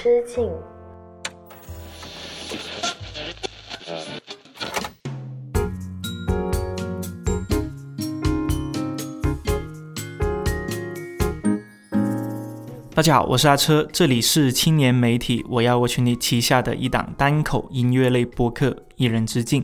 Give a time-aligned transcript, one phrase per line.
[0.00, 0.48] 之境。
[12.98, 19.62] 大家好，我是阿车，这里是青年媒体我要我群你旗下的一档单口音乐类播客《一人之境》，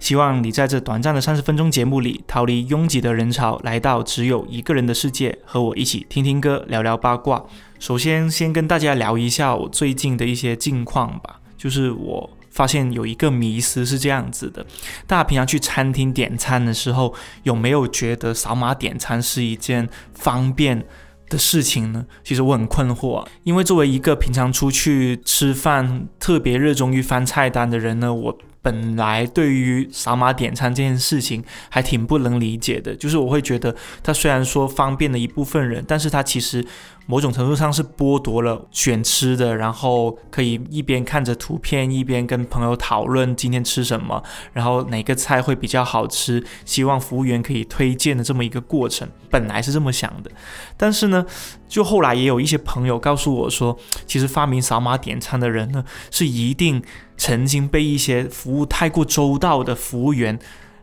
[0.00, 7.44] 希望你在这短暂的三十分钟节目里逃离拥挤的人潮，来到只有一个人的世界，和我一起听听歌，聊聊八卦。
[7.78, 14.66] 首先，先跟大家聊一下我最近的一些近况吧，就是我发现有一个迷思是这样子的：
[15.06, 20.84] 大家平常去餐厅点餐的时候，有没有觉得扫码点餐是一件方便？
[21.32, 36.64] 的事情呢，其实我很困惑啊，因为作为一个平常出去吃饭特别热衷于翻菜单的人呢，我本来对于扫码点餐这件事情还挺不能理解的，就是我会觉得它虽然说方便了一部分人，但是它其实。
[37.06, 49.08] 某种程度上是剥夺了选吃的，然后可以一边看着图片，一边跟朋友讨论今天吃什么，然后哪个菜会比较好吃，希望服务员可以推荐的这么一个过程。
[49.28, 50.30] 本来是这么想的，
[50.76, 51.26] 但是呢，
[51.72, 56.82] 就后来也有一些朋友告诉我说，其实发明扫码点餐的人呢，是一定
[57.16, 60.38] 曾经被一些服务太过周到的服务员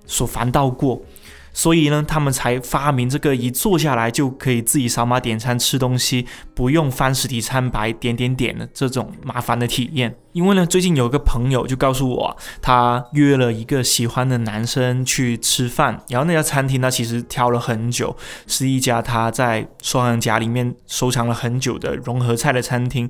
[0.07, 0.99] 所烦到过。
[1.59, 10.15] 所以呢，他们才发明这个一坐下来就可以自己扫码点餐吃东西，不用翻实体餐牌点点点的这种麻烦的体验。
[10.31, 18.15] 因为呢，最近有个朋友就告诉我，他约了一个喜欢的男生去吃饭，然后那家餐厅呢，其实挑了很久，
[18.47, 23.09] 是一家他在收藏夹里面收藏了很久的融合菜的餐厅。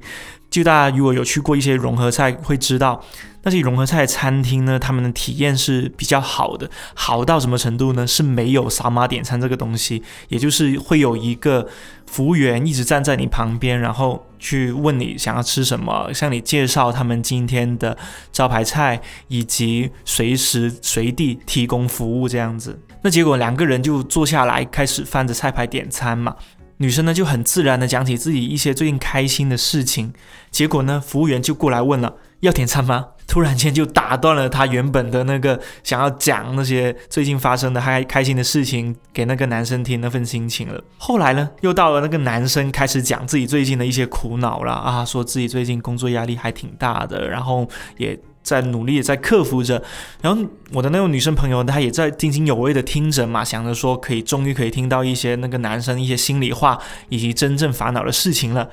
[0.49, 2.99] 就大家如果有去过一些融合菜，会知道。
[3.43, 8.05] 那些融合菜餐厅呢，他们的体验是比较好的，好到什么程度呢？
[8.05, 11.67] 是没有扫码点餐这个东西，也就是会有一个
[12.05, 17.97] 服务员一直站在你旁边，然后去问你想要吃什么，向你介绍他们今天的
[18.31, 22.77] 招牌菜，以及随时随地提供服务这样子。
[23.01, 26.35] 那结果两个人就坐下来开始翻着菜牌点餐嘛，
[26.77, 30.11] 女生呢就很自然的讲起自己一些最近开心的事情，
[30.51, 33.07] 结果呢服务员就过来问了，要点餐吗？
[33.27, 40.83] 突然间就打断了他原本的那个想要讲那些最近发生的还开心的事情给那个男生听那份心情了。
[40.97, 49.83] 后来呢，又到了那个男生开始讲自己最近的一些苦恼了啊，说自己最近工作压力还挺大的，然后也在努力在克服着。
[50.21, 56.79] 然后我的那位女生朋友她也在津津有味的听着嘛，想着说可以终于可以听到一些那个男生一些心里话
[57.09, 58.67] 以及真正烦恼的事情了。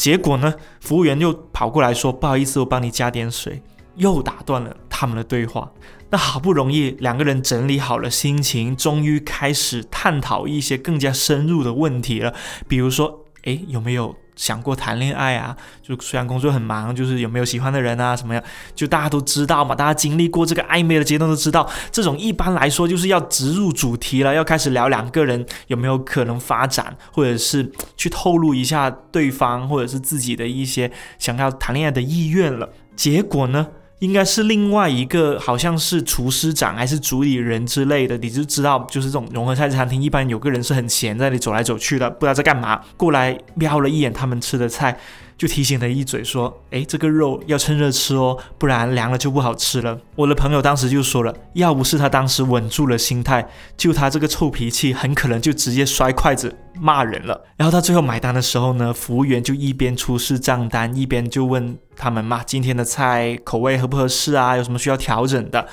[0.00, 3.62] 结果呢，服务员又跑过来说：“不好意思，我帮你加点水。”
[3.96, 5.70] 又打断了他们的对话。
[6.08, 12.32] 那好不容易两个人整理好了心情，终于开始探讨一些更加深入的问题了。
[12.66, 15.54] 比如说，诶，有没有想过谈恋爱啊？
[15.82, 18.16] 就虽然工作很忙，就是有没有喜欢的人啊？
[18.16, 18.42] 什么样？
[18.74, 32.70] 就大家都知道嘛，大家经历过这个暧昧的阶段都知道，这种一般来说就是要直入主题了，要开始聊两个人有没有可能发展，或者是去透露一下对方或者是自己的一些想要谈恋爱的意愿了。
[32.96, 33.66] 结果呢？
[34.00, 44.98] 应该是另外一个，好像是厨师长还是主理人之类的，你就知道，就是这种融合菜餐厅，一般有个人是很闲，在那里走来走去的，不知道在干嘛，过来瞄了一眼他们吃的菜。
[45.40, 64.58] 就提醒了一嘴，说：“哎，这个肉要趁热吃哦，不然凉了就不好吃了。”我的朋友当时就说了：“要不是他当时稳住了心态，就他这个臭脾气，很可能就直接摔筷子骂人了。”然后他最后买单的时候呢，服务员就一边出示账单，一边就问他们嘛：“今天的菜口味合不合适啊？
[64.58, 65.66] 有什么需要调整的？”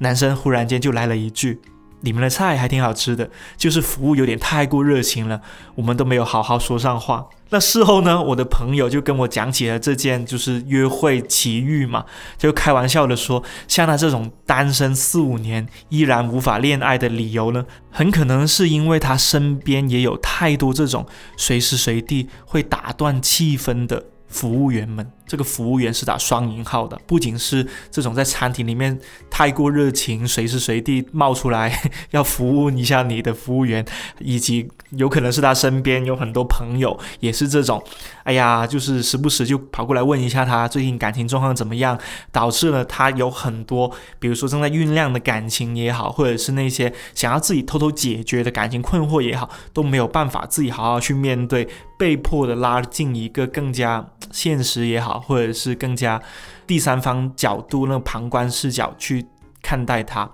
[0.00, 1.62] 男生忽然间就来了一句。
[2.02, 5.40] 你们的菜还挺好吃的，就是服务有点太过热情了，
[5.76, 7.24] 我们都没有好好说上话。
[7.54, 12.04] 那事后呢，我的朋友就跟我讲起了这件就是约会奇遇嘛，
[12.36, 21.06] 就开玩笑的说，像他这种单身四五年依然无法恋爱的理由呢，很可能是因为他身边也有太多这种
[21.36, 25.08] 随时随地会打断气氛的服务员们。
[25.26, 28.98] 这个服务员是打双引号的，不仅是这种在餐厅里面
[29.30, 33.84] 太过热情，随时随地冒出来要服务一下你的服务员，
[34.18, 37.82] 以及有可能是他身边有很多朋友也是这种，
[38.24, 41.98] 哎呀，就是时不时就跑过来问一下他最近感情状况怎么样，
[42.30, 51.66] 导致了他有很多，比如说正在酝酿的感情也好，或者是那些想要自己偷偷解决的感情困惑也好，都没有办法自己好好去面对，
[51.98, 55.13] 被迫的拉进一个更加现实也好。
[55.18, 56.20] 或者是更加
[56.66, 59.24] 第三方角度，那个旁观视角去
[59.62, 60.30] 看待它。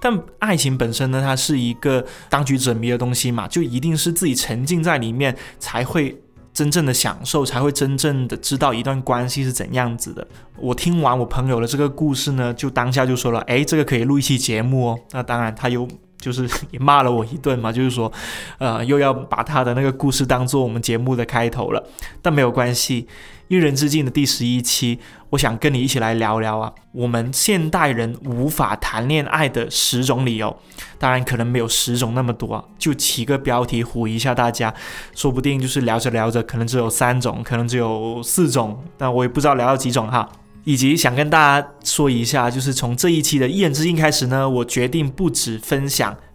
[0.00, 6.20] 但爱情本身呢，它是一个当局者迷的东西嘛，就一定是自己沉浸在里面才会
[6.52, 10.26] 真正的享受，才会真正的知道一段关系是怎样子的。
[10.58, 14.98] 我听完我朋友的这个故事呢，就当下就说了，哎，这个可以录一期节目哦。
[15.12, 15.86] 那当然，他又
[16.22, 18.10] 就是 也骂了我一顿嘛，就是说，
[18.58, 21.84] 呃，又要把他的那个故事当做我们节目的开头了。
[22.22, 23.08] 但没有关系，
[23.48, 30.56] 一人之境的第十一期，我想跟你一起来聊聊啊，我们现代人无法谈恋爱的十种理由。
[30.98, 34.72] 当然，可能没有十种那么多，就起个标题唬一下大家，
[35.14, 40.28] 说不定就是聊着聊着，可能只有三种，可能只有四种，但我也不知道聊到几种哈。
[40.64, 46.16] 以及想跟大家说一下，就是从这一期的一人之境开始呢，我决定不止分享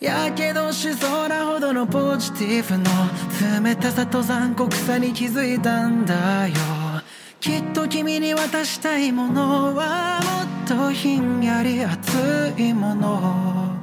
[0.00, 6.54] やけどしそうなほどのポジティブの冷たさと残酷さに気づいたんだよ。
[7.40, 10.20] きっと君に渡したいものは
[10.66, 13.76] もっとひんやり熱いもの。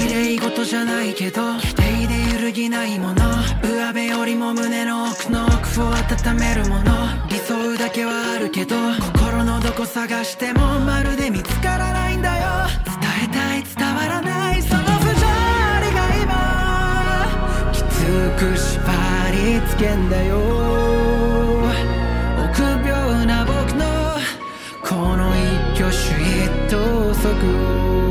[0.00, 3.14] 綺麗事じゃないけど否定で揺るぎないもの。
[3.62, 6.92] 上辺よりも胸の奥の奥を温めるもの。
[7.28, 12.48] 理想だけはあるけど心のどこ探してもまるで見つからないんだよ。
[12.86, 15.26] 伝えたい伝わらないその不条
[15.84, 17.84] 理が今きつ
[18.38, 18.80] く縛
[19.32, 20.38] りつけんだよ。
[22.48, 23.84] 臆病な僕の
[24.82, 25.34] この
[25.74, 25.98] 一挙手
[26.46, 27.28] 一投足
[28.06, 28.09] を。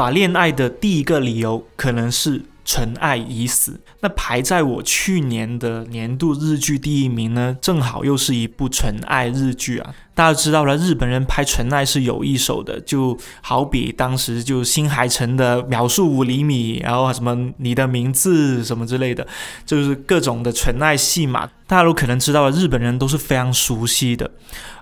[0.00, 3.78] 法恋爱的第一个理由可能是纯爱已死。
[4.00, 9.94] 那排在我去年的年度日剧第一名呢，正好又是一部纯爱日剧啊。
[10.14, 19.26] 大家知道了，日本人拍纯爱是有一手的，就好比当时就新海诚的秒速五厘米，然后什么你的名字什么之类的，
[19.66, 24.30] 就是各种的纯爱戏码，大家都可能知道了，日本人都是非常熟悉的。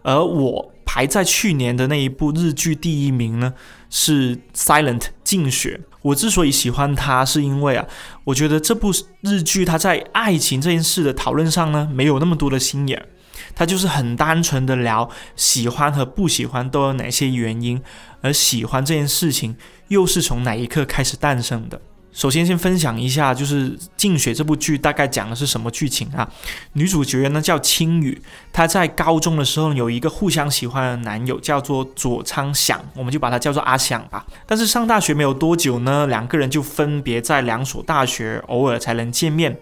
[0.03, 3.53] 而我排在去年的那一部日剧第一名呢？
[3.91, 5.81] 是《Silent》静雪。
[6.03, 7.87] 我之所以喜欢它，是因为啊，
[8.25, 8.93] 我觉得这部
[9.23, 13.07] 日剧它在爱情这件事的讨论上呢，没有那么多的心眼，
[13.55, 17.83] 它就是很单纯的聊喜欢和不喜欢都有哪些原因，
[18.23, 19.57] 而喜欢这件事情
[19.89, 21.81] 又是从哪一刻开始诞生的。
[22.11, 26.29] 首先，先分享一下，就是《静雪》这部剧大概讲的是什么剧情啊？
[26.73, 28.21] 女主角呢叫青羽，
[28.53, 34.27] 她在高中的时候有一个互相喜欢的男友，叫做佐仓响，我们就把他叫做阿响吧。
[34.47, 39.57] 但是上大学没有多久呢，两个人就分别在两所大学，偶尔才能见面。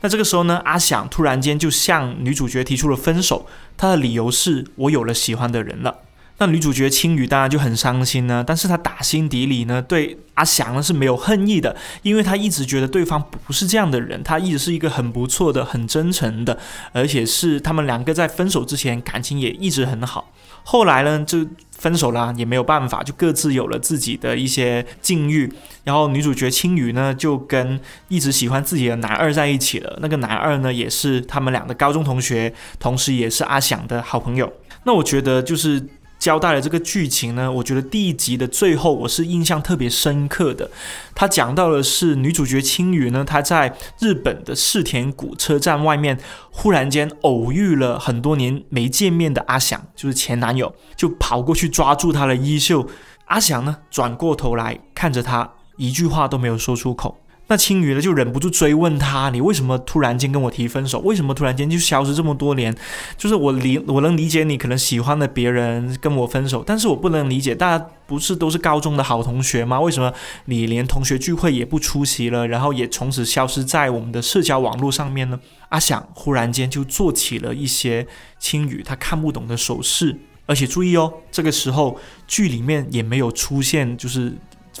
[0.00, 5.94] 那这个时候呢，阿响突然间就向女主角提出了分手，他的理由是我有了喜欢的人了。
[6.44, 16.58] 那女主角青羽当然就很伤心呢，但是她打心底里呢对阿翔呢是没有恨意的，因为她一直觉得对方不是这样的人，他一直是一个很不错的、很真诚的，
[16.92, 20.30] 而且是他们两个在分手之前感情也一直很好。
[20.64, 25.50] 后来呢就分手了，也没有办法，就各自有了自己的一些境遇。
[25.84, 34.52] 然后女主角青羽呢就跟一直喜欢自己的男二在一起了，那个男二呢也是他们俩的高中同学，同时也是阿翔的好朋友。
[34.84, 35.82] 那我觉得就是。
[36.18, 40.70] 交代了这个剧情呢，我觉得第一集的最后我是印象特别深刻的。
[41.14, 46.18] 他讲到的是女主角青羽呢，她在日本的世田谷车站外面，
[46.50, 52.88] 忽然间偶遇了很多年没见面的阿翔，就是前男友，就跑过去抓住他的衣袖。
[53.26, 57.18] 阿翔呢，转过头来看着她，一句话都没有说出口。
[57.46, 60.98] 那青鱼呢就忍不住追问他：“你为什么突然间跟我提分手？
[61.00, 62.74] 为什么突然间就消失这么多年？
[63.18, 69.78] 就是我理我能理解你可能喜欢的别人跟我分手，但是我不能理解，大家不是都是高中的好同学吗？
[69.78, 70.10] 为什么
[70.46, 78.06] 你连同学聚会也不出席了，然后也从此消失在我们的社交网络上面呢？”阿想忽然间就做起了一些
[78.38, 84.32] 青语他看不懂的手势，而且注意哦，这个时候剧里面也没有出现就是。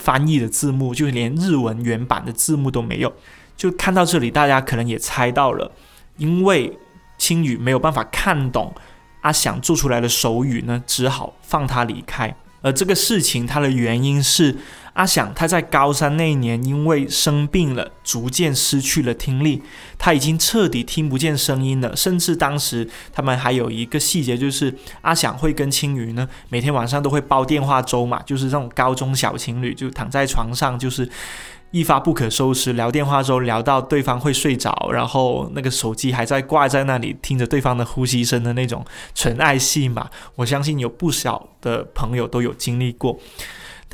[0.04, 3.12] 翻译的字幕就连日文原版的字幕都没有，
[3.56, 5.72] 就看到这里，大家可能也猜到了，
[6.18, 6.78] 因为
[7.16, 8.74] 青羽没有办法看懂
[9.22, 12.36] 阿想做出来的手语呢，只好放他离开。
[12.60, 14.56] 而这个事情它的原因是。
[14.94, 19.60] 阿想他在高三那一年因为生病了，逐渐失去了听力，
[19.98, 21.94] 他已经彻底听不见声音了。
[21.94, 24.72] 甚至当时他们还有一个细节，就是
[25.02, 31.10] 阿想会跟青鱼呢，每天晚上都会煲电话粥嘛，就是那种高中小情侣就躺在床上，就是
[31.72, 40.08] 一发不可收拾，聊电话粥聊到对方会睡着，然后那个手机还在挂在那里，听着对方的呼吸声的那种纯爱戏嘛。
[40.36, 43.18] 我相信有不少的朋友都有经历过。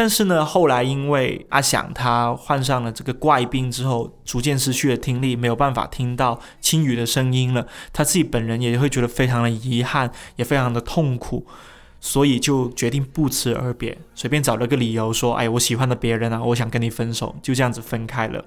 [0.01, 7.67] 但是呢，后来因为阿想他患上了这个怪病之后，逐渐失去了听力，没有办法听到青雨的声音了。
[7.93, 11.45] 他自己本人也会觉得非常的遗憾，也非常的痛苦，
[12.01, 18.43] 所以就决定不辞而别，随便找了个理由说：“哎，我喜欢的别人啊，我想跟你分手。”就这样子分开了。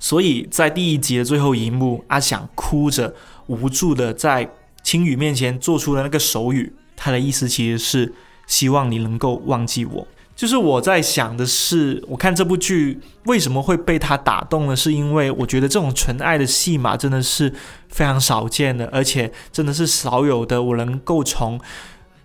[0.00, 3.14] 所以在第一集的最后一幕，阿想哭着
[3.46, 4.50] 无助的在
[4.82, 8.12] 青雨面前做出了那个手语，他的意思其实是
[8.48, 10.08] 希望你能够忘记我。
[10.36, 14.76] 就是我在想的是，我看这部剧为什么会被他打动呢？
[14.76, 17.50] 是因为我觉得这种纯爱的戏码真的是
[17.88, 20.62] 非常少见的，而且真的是少有的。
[20.62, 21.58] 我能够从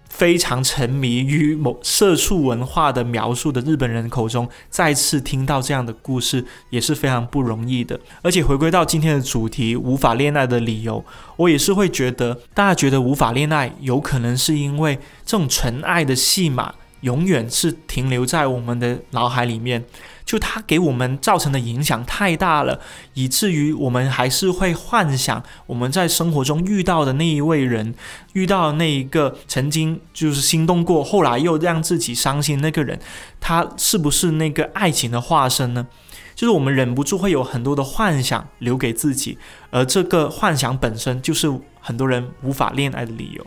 [0.09, 7.97] 非常沉迷于某社畜文化的描述的日本人口中再次听到这样的故事，也是非常不容易的。
[8.21, 11.01] 而且回归到今天的主题，无法恋爱的理由，
[11.37, 16.75] 我也是会觉得，大家觉得无法恋爱，有可能是因为这种纯爱的戏码。
[17.01, 19.83] 永远是停留在我们的脑海里面，
[20.25, 22.79] 就它给我们造成的影响太大了，
[23.13, 27.93] 以至于我们还是会幻想我们在生活中遇到的那一位人，
[28.33, 32.99] 遇到那一个曾经就是心动过，后来又让自己伤心那个人，
[33.39, 35.87] 他是不是那个爱情的化身呢？
[36.33, 39.37] 就是我们忍不住会有很多的幻想留给自己，
[39.69, 43.45] 而这个幻想本身就是很多人无法恋爱的理由。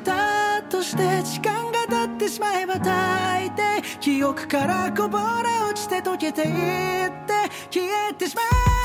[0.00, 5.24] たとして時間が経ってしまえば大抵記憶からこぼれ
[5.70, 7.34] 落ちて溶けていって
[7.70, 8.77] 消えてしまう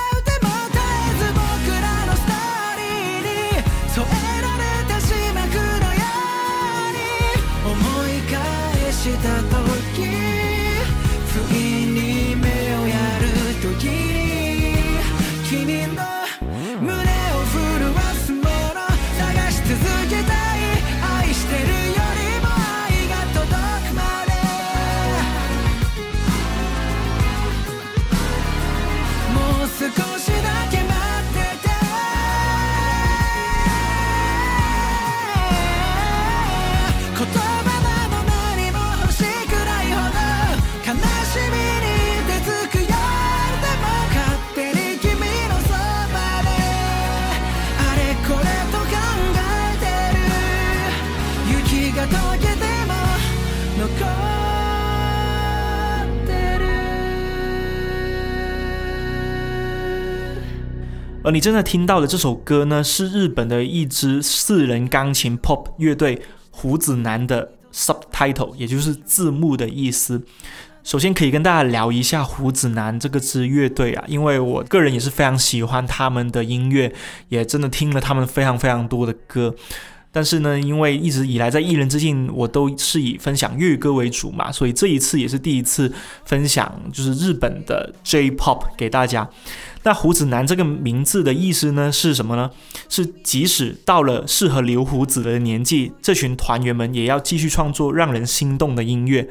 [61.23, 70.21] 而你正在听到的这首歌呢，是日本的一支四人钢琴 pop 乐队胡子男的 subtitle，也就是字幕的意思。
[70.83, 76.93] 首先可以跟大家聊一下胡子男这个支乐队啊，因为我个人也是非常喜欢他们的音乐，
[77.29, 79.55] 也真的听了他们非常非常多的歌。
[80.11, 85.91] 但是呢，因为一直以来在艺人之境，我都是以分享粤语歌为主嘛，所以这一次也是第一次
[86.25, 89.27] 分享就是日本的 J-pop 给大家。
[89.83, 92.49] 那胡子男这个名字的意思呢是什么呢？
[92.89, 99.27] 是即使到了适合留胡子的年纪，这群团员们也要继续创作让人心动的音乐。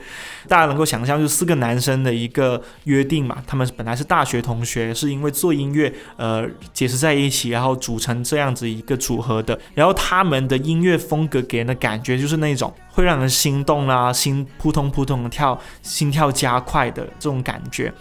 [0.48, 9.58] 大家能够想象，就四个男生的一个约定嘛，他们本来是大学同学，是因为做音乐呃结识在一起，然后组成这样子一个组合的。
[9.74, 17.92] 然后他们的音乐风格给人的感觉就是那种会让人心动啦，心扑通扑通的跳，心跳加快的这种感觉。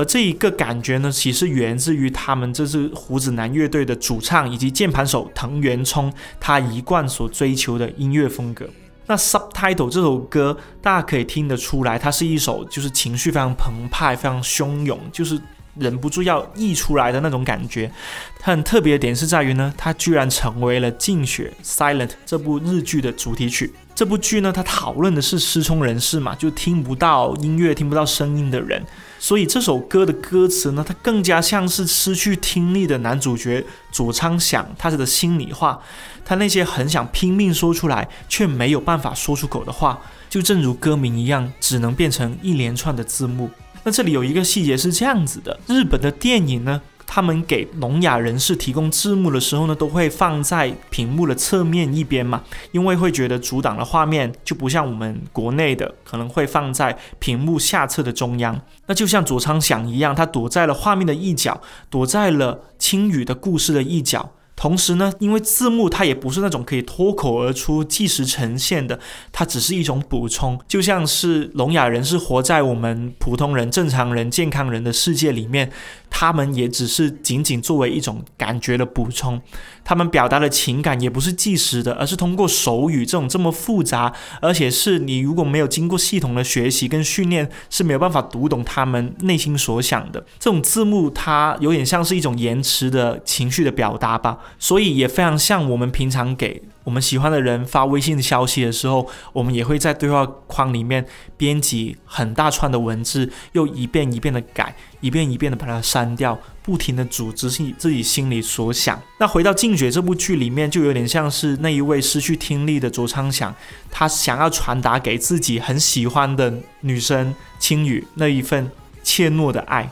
[0.00, 8.66] 而这一个感觉呢，其实源自于他们这支胡子男乐队的主唱以及键盘手藤原聪，他一贯所追求的音乐风格。
[9.06, 15.38] 那 Subtitle 这首歌，大家可以听得出来，它是一首就是情绪非常澎湃、非常汹涌，就是
[15.74, 17.90] 忍不住要溢出来的那种感觉。
[18.38, 23.70] 它很特别的点是在于呢，它居然成为了《静雪》Silent 这部日剧的主题曲。
[23.94, 28.82] 这部剧呢，它讨论的是失聪人士嘛，就听不到音乐、听不到声音的人。
[29.22, 35.78] 所以这首歌的歌词呢，它更加像是失去听力的男主角佐仓想他的心里话，
[36.24, 40.00] 他那些很想拼命说出来却没有办法说出口的话，
[40.30, 43.50] 就正如歌名一样，只能变成一连串的字幕。
[43.84, 46.80] 那这里有一个细节是这样子的：日本的电影呢。
[47.12, 52.40] 他们给聋哑人士提供字幕的时候呢，都会放在屏幕的侧面一边嘛，
[52.70, 58.60] 因为会觉得阻挡了画面，就不像我们国内的可能会放在屏幕下侧的中央。
[58.86, 64.30] 那就像佐仓响一样，他躲在了画面的一角，躲在了青雨的故事的一角。
[64.56, 69.00] 同时呢，因为字幕它也不是那种可以脱口而出、即时呈现的，
[69.32, 75.72] 它只是一种补充，就像是聋哑人是活在我们普通人、正常人、健康人的世界里面，
[76.10, 79.40] 他们也只是仅仅作为一种感觉的补充。
[79.82, 84.12] 他们表达的情感也不是即时的，而是通过手语这种这么复杂，
[84.42, 90.20] 而且是你如果没有经过系统的学习跟训练，是没有办法读懂他们内心所想的。
[90.38, 96.62] 这种字幕它有点像是一种延迟的情绪的表达吧，所以也非常像我们平常给。
[96.84, 101.06] 我们喜欢的人发微信消息的时候，我们也会在对话框里面
[101.36, 109.00] 编辑很大串的文字，又一遍一遍的改，一遍一遍的把它删掉，不停的组织自己心里所想。
[109.18, 113.54] 那回到《静雪》这部剧里面，就有点像是那一位失去听力的卓昌祥，
[113.90, 118.70] 他想要传达给自己很喜欢的女生青雨那一份
[119.02, 119.90] 怯懦的爱，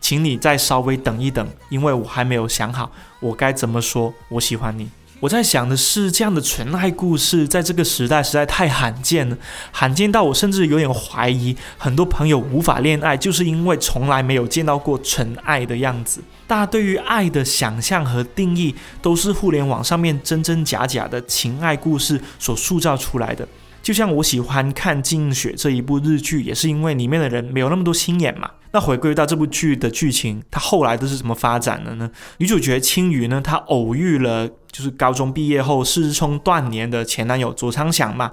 [0.00, 4.88] 请你再稍微等一等，因为我还没有想好我该怎么说我喜欢你。
[5.22, 9.38] 我在想的是，这样的纯爱故事在这个时代实在太罕见了，
[9.70, 16.20] 罕见到我甚至有点怀疑，很多朋友无法恋爱，就是因为从来没有见到过纯爱的样子。
[16.48, 23.46] 大家对于爱的想象和定义，都是互联网上面真真假假的情爱故事所塑造出来的。
[23.80, 28.50] 就像我喜欢看《静雪》这一部日剧，也是因为里面的人没有那么多心眼嘛。
[28.72, 32.10] 那回归到这部剧的剧情，它后来都是怎么发展的呢？
[32.38, 38.32] 女主角青鱼呢，她偶遇了就是高中毕业后失聪断年的前男友佐仓响嘛，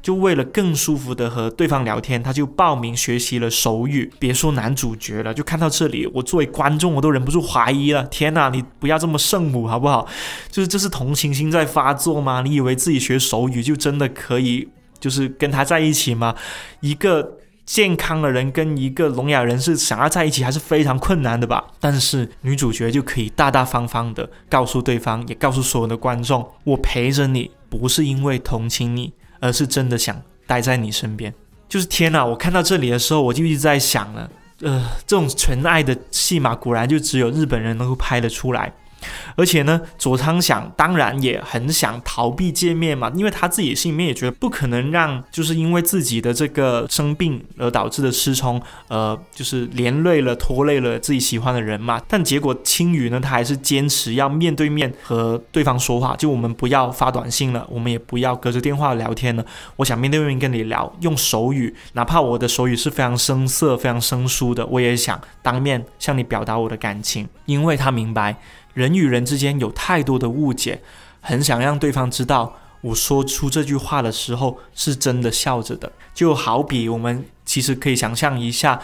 [0.00, 4.08] 就为了更舒服的和对方聊天，他就报名学习了手语。
[4.18, 10.06] 别说男主角了，就看到这里，我作为观众我都忍不住怀疑了：天哪，你不要这么圣母好不好？
[10.48, 12.40] 就是这是同情心在发作吗？
[12.42, 14.68] 你以为自己学手语就真的可以
[15.00, 16.36] 就是跟他在一起吗？
[16.80, 17.39] 一个。
[17.70, 21.62] 健康的人跟一个聋哑人是想要在一起还是非常困难的吧？
[21.78, 31.32] 但是女主角就可以大大方方的告诉对方，也告诉所有的观众：我陪着你，不是因为同情你，而是真的想待在你身边。
[31.68, 32.26] 就是天哪！
[32.26, 34.28] 我看到这里的时候，我就一直在想了，
[34.62, 38.72] 呃，这种纯爱的戏码，果然就只有日本人能够拍得出来。
[39.36, 52.00] 而且呢，佐仓想当然也很想逃避见面嘛，因为他自己心里面也觉得不可能让就是因为自己的这个生病而导致的失聪，呃，就是连累了拖累了自己喜欢的人嘛。
[52.08, 59.44] 但结果青羽呢，他还是坚持要面对面和对方说话，就我们不要发短信了，我们也不要隔着电话聊天了，
[59.76, 68.36] 我想面对面跟你聊，用手语，哪怕我的手语是非常生涩、非常生疏的，我也想当面向你表达我的感情，因为他明白。
[68.74, 70.82] 人与人之间有太多的误解，
[71.20, 75.92] 很想让对方知道，我说出这句话的时候是真的笑着的。
[76.14, 78.80] 就好比我们其实可以想象一下，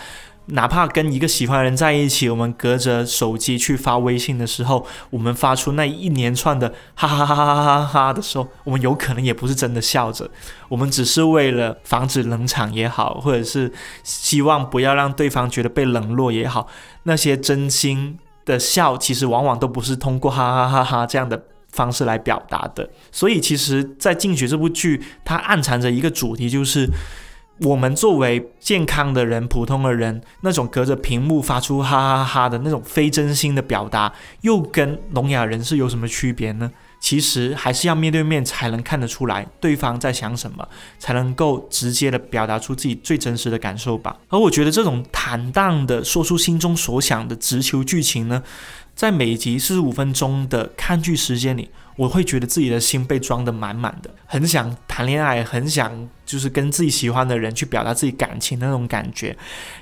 [0.47, 10.31] 哪怕跟一个喜欢的人在一起，我们隔着手机去发微信的时候，我们发出那一连串的哈哈哈哈哈哈哈的时候，我们有可能也不是真的笑着，
[10.69, 13.73] 我们只是为了防止冷场也好，或者是
[14.05, 16.69] 希望不要让对方觉得被冷落也好，
[17.03, 18.19] 那些真心。
[18.47, 26.89] 的笑其实往往都不是通过哈哈哈哈这样的方式来表达的，所以其实，在《进学》这部剧，它暗藏着一个主题，就是
[27.61, 36.71] 我们作为健康的人、普通的人，那种隔着屏幕发出哈哈哈的那种非真心的表达，又跟聋哑人士有什么区别呢？
[36.99, 40.67] 其实还是要面对面才能看得出来对方在想什么，
[40.99, 44.17] 才能够直接的表达出自己最真实的感受吧。
[44.29, 48.43] 而我觉得这种坦荡的说出心中所想的直球剧情呢，
[48.95, 59.37] 在每集四十五分钟的看剧时间里，我会觉得自己的心被装得满满的，很想谈恋爱，很想就是跟自己喜欢的人去表达自己感情的那种感觉，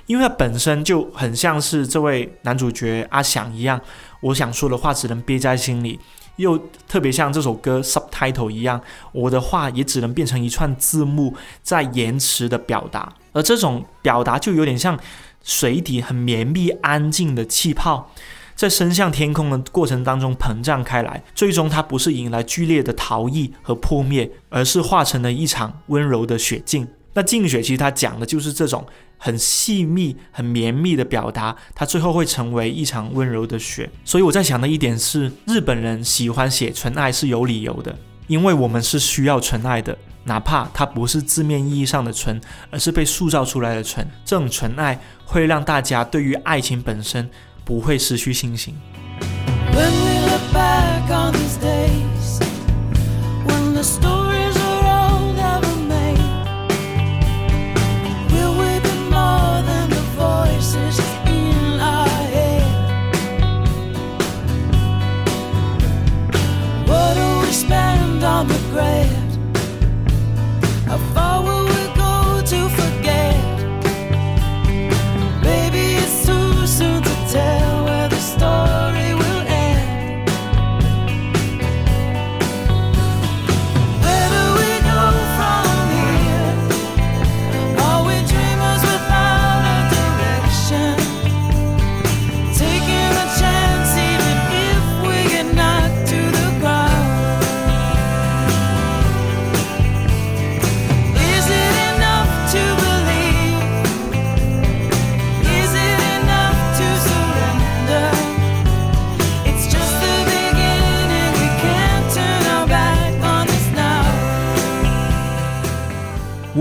[0.05, 3.81] 因为它本身就很像是这位男主角阿翔一样，
[4.19, 5.99] 我想说的话只能憋在心里。
[6.37, 14.99] 又特别像这首歌 subtitle 一样，我的话也只能变成一串字幕，在延迟的表达，而这种表达就有点像
[15.43, 18.11] 水底很绵密安静的气泡，
[18.55, 26.87] 在升向天空的过程当中膨胀开来，最终它不是引来剧烈的逃逸和破灭，而是化成了一场温柔的雪境。
[27.15, 28.85] 那静雪其实它讲的就是这种。
[29.17, 33.89] 很细密、很绵密的表达，它最后会成为一场温柔的雪。
[34.03, 37.97] 所以我在想的一点是，日本人喜欢写纯爱是有理由的，
[38.27, 44.05] 因为我们是需要纯爱的，哪怕它不是字面意义上的纯，而是被塑造出来的纯。
[44.25, 47.27] 这种纯爱会让大家对于爱情本身
[47.63, 48.75] 不会失去信心。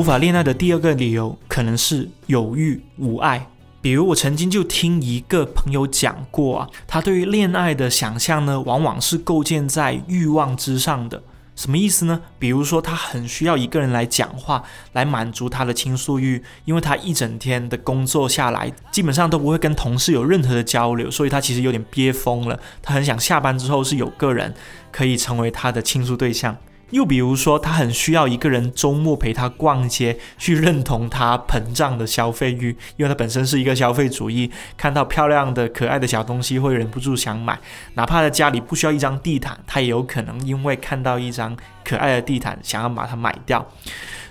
[0.05, 3.47] 无法恋爱的第二个理由，可能是有欲无爱。
[3.81, 11.23] 比如，我曾经就听一个朋友讲过啊，他对于恋爱的想象呢，往往是构建在欲望之上的。
[11.57, 12.21] 什么意思呢？
[12.39, 14.63] 比如说，他很需要一个人来讲话，
[14.93, 22.61] 来满足他的倾诉欲，因为他一整天的工作下来，基本上都不会跟同事有任何的交流，所以他其实有点憋疯了。
[22.83, 24.53] 他很想下班之后是有个人
[24.93, 26.55] 可以成为他的倾诉对象。
[26.91, 37.59] 又比如说，他很需要一个人周末陪他逛街，去认同他膨胀的消费欲，因为他本身是一个消费主义，看到漂亮的、可爱的小东西会忍不住想买，
[37.95, 43.67] 哪怕在家里不需要一张地毯，他也有可能因为看到一张可爱的地毯想要把它买掉。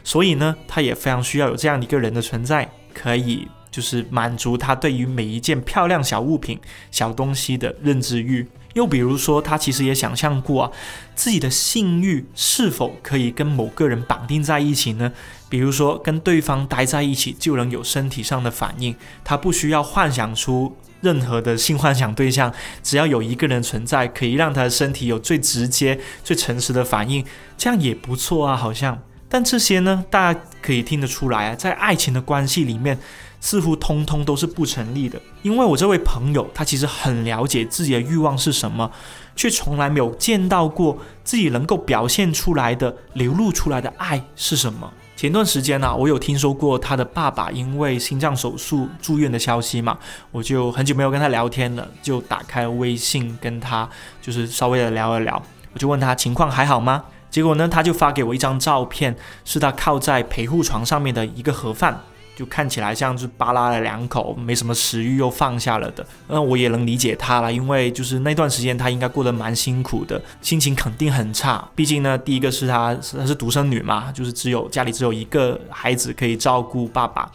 [0.04, 6.60] 所以呢，他也非常需要有这样一个人的存在，可以就是满足他对于每一件漂亮小物品、
[6.92, 8.48] 小东西的认知欲。
[8.74, 10.72] 又比如说，他其实也想象过啊，
[11.16, 15.12] 自己的性欲是否可以跟某个人绑定在一起呢？
[15.48, 27.24] 比如说，跟对方待在一起就能有身体上的反应，他不需要幻想出任何的性幻想对象，只要有一个人存在，可以让他的身体有最直接、最诚实的反应，
[27.58, 29.00] 这样也不错啊，好像。
[29.30, 32.98] 但这些呢，大家可以听得出来啊，在爱情的关系里面。
[33.44, 38.90] 似乎通通都是不成立的，因为我这位朋友他其实很了解自己的欲望是什么，
[39.36, 44.90] 却从来没有见到过自己能够表现出来的、流露出来的爱是什么。
[45.18, 49.98] 前段时间呢，我有听说过他的爸爸因为心脏手术住院的消息嘛，
[50.32, 53.88] 我就很久没有跟他聊天了，就打开微信跟他
[54.22, 57.04] 就是稍微的聊一聊，我就问他情况还好吗？
[57.30, 62.00] 结果呢，他就发给我一张照片，是他靠在陪护床上面的一个盒饭。
[62.36, 66.04] 就看起来像是扒拉了两口，没什么食欲又放下了的。
[66.28, 71.64] 那我也能理解他了，因为就是那段时间他应该过得蛮辛苦的，心情肯定很差。
[71.76, 77.32] 毕竟呢，第一个是她她是独生女嘛，就是只有家里只有一个孩子可以照顾爸爸，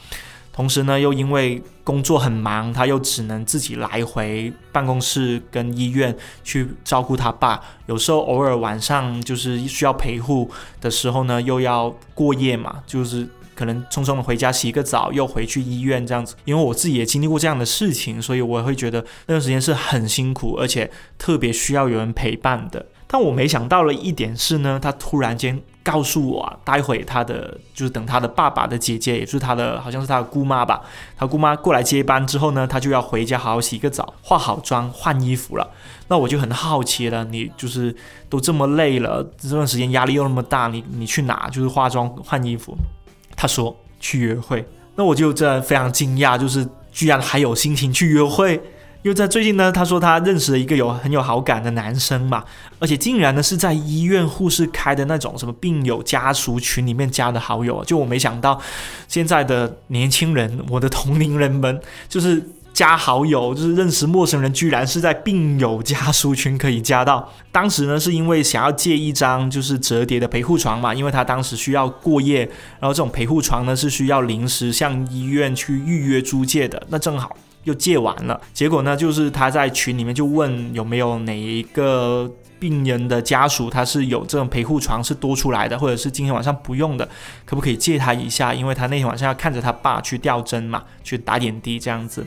[0.52, 7.60] 同时呢又因为工作很忙，他又只能自己来回办公室跟医院去照顾他爸。
[7.86, 13.28] 有时候偶尔晚上就是需要陪护的时候呢，又要过夜嘛，就是。
[13.58, 16.36] 可能匆匆的回家洗个澡，又回去医院这样子。
[16.44, 22.86] 因为我自己也经历过这样的事情，所以我会觉得那段时间是很辛苦，而且特别需要有人陪伴的。
[23.10, 25.60] 但我没想到的一点是呢，他突然间。
[25.84, 30.82] 告诉我啊，待会他的就是等他的爸爸的姐姐，也就是他的好像是他的姑妈吧，
[31.16, 35.66] 他姑妈过来接班之后呢，他就要回家好好洗个澡，化好妆，换衣服了。
[36.08, 37.96] 那我就很好奇了，你就是
[38.28, 41.48] 都这么累了，这段时间压力又那么大，你你去哪？
[41.48, 42.76] 就是化妆换衣服？
[43.38, 44.66] 他说去约会。
[44.96, 48.60] 那我就这非常惊讶，就是居然还有心情去约会。
[49.02, 52.44] 因为在最近呢，他说他认识了一个有很有好感的男生嘛，
[52.80, 57.82] 而且竟然呢是在医院护士开的那种什么病友家属群里面加的好友。
[57.84, 58.60] 就我没想到，
[59.06, 62.44] 现在的年轻人，我的同龄人们，就是
[62.78, 67.28] 加好友，就是认识陌生人，居然是在病友家属群可以加到。
[67.50, 72.42] 当时呢是因为想要借一张就是折叠的陪护床嘛，因为他当时需要过夜，
[72.78, 77.36] 然后这种陪护床呢是需要临时向医院去预约租借的，那正好。
[77.64, 87.06] 又借完了，结果呢，就是他在群里面就问有没有哪一个病人的家属，他是有这种陪护床是多出来的，或者是今天晚上不用的，
[87.44, 88.54] 可不可以借他一下？
[88.54, 92.24] 因为他那天晚上要看着他爸去吊针嘛，去打点滴这样子，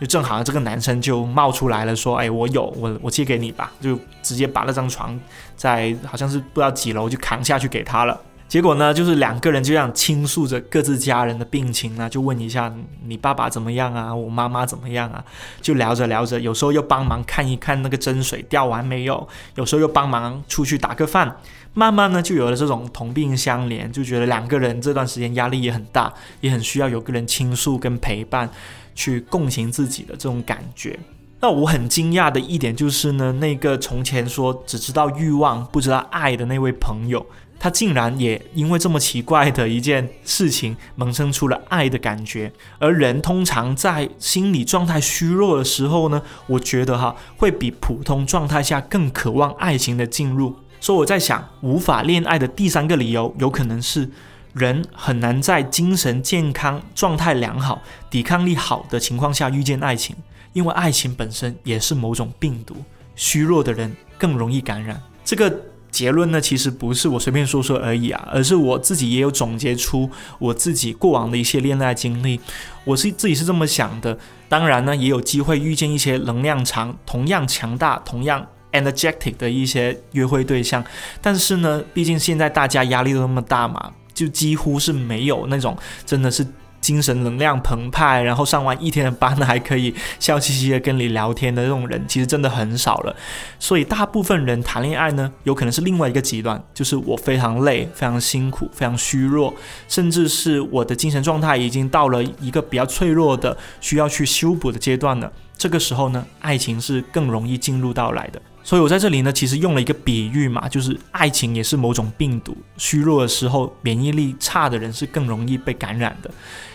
[0.00, 5.18] 就正好这个男生就冒出来了，说：“哎，我有，我我借给你吧。”就直接把那张床
[5.56, 8.20] 在好像是不知道几楼就扛下去给他了。
[8.46, 12.72] 结果呢，就是两个人就这样倾诉着各自家人的病情呢，就问一下
[13.04, 15.24] 你爸爸怎么样啊，我妈妈怎么样啊，
[15.62, 19.26] 就聊着聊着，有时候又帮忙看一看那个针水掉完没有，
[19.56, 21.36] 有时候又帮忙出去打个饭，
[21.72, 28.48] 慢慢呢就有了这种同病相怜，就觉得两个人这段时间压力也很大，也很需要有个人倾诉跟陪伴，
[28.94, 30.98] 去共情自己的这种感觉。
[31.40, 37.24] 那我很惊讶的一点就是呢，那个从前说只知道欲望不知道爱的那位朋友。
[37.56, 50.54] 他竟然也因为这么奇怪的一件事情萌生出了爱的感觉，而人通常在心理状态虚弱的时候呢，我觉得哈会比普通状态下更渴望爱情的进入。
[50.78, 54.10] 所以我在想，无法恋爱的第三个理由，有可能是
[54.54, 60.16] 人很难在精神健康、状态良好、抵抗力好的情况下遇见爱情，
[60.52, 62.76] 因为爱情本身也是某种病毒，
[63.14, 65.54] 虚弱的人更容易感染这个。
[65.94, 72.40] 结论呢，其实不是我随便说说而已啊，而是我自己也有总结出我自己过往的一些恋爱经历。
[72.82, 80.84] 我是自己是这么想的，当然呢，也有机会遇见一些能量场同样强大、同样 energetic 的一些约会对象。
[81.22, 86.46] 但是呢，毕竟现在大家压力都那么大嘛，就几乎是没有那种真的是。
[86.84, 93.16] 精神能量澎湃，然后上完一天的班还可以笑嘻嘻的跟你聊天的这种人，其实真的很少了。
[93.58, 99.54] 所以大部分人谈恋爱呢，有可能是另外一个极端，就是我非常累、非常辛苦、非常虚弱，
[99.88, 105.32] 甚至是我的精神状态已经到了一个比较脆弱的、需要去修补的阶段了。
[105.56, 108.42] 这个时候呢，爱情是更容易进入到来的。
[108.64, 116.30] 所以我在这里呢，其实用了一个比喻嘛，就是爱情也是某种病毒，虚弱的时候，免疫力差的人是更容易被感染的。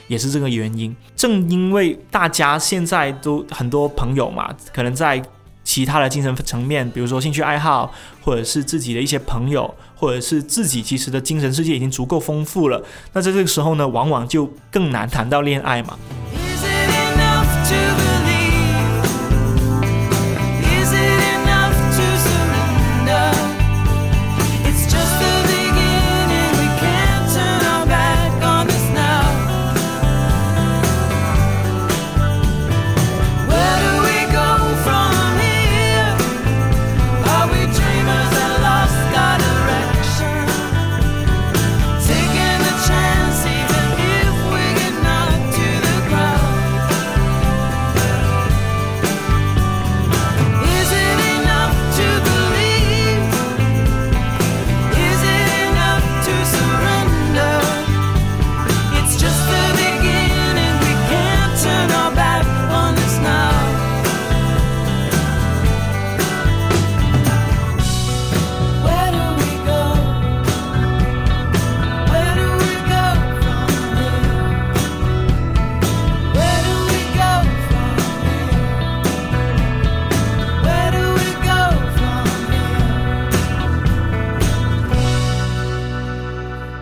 [0.08, 5.22] 也是这个原因，正因为大家现在都很多朋友嘛，可能在
[5.64, 15.98] 其他的精神层面，比如说兴趣爱好，或者是自己的一些朋友，或者是自己其实的精神世界已经足够丰富了，那在这个时候呢，往往就更难谈到恋爱嘛。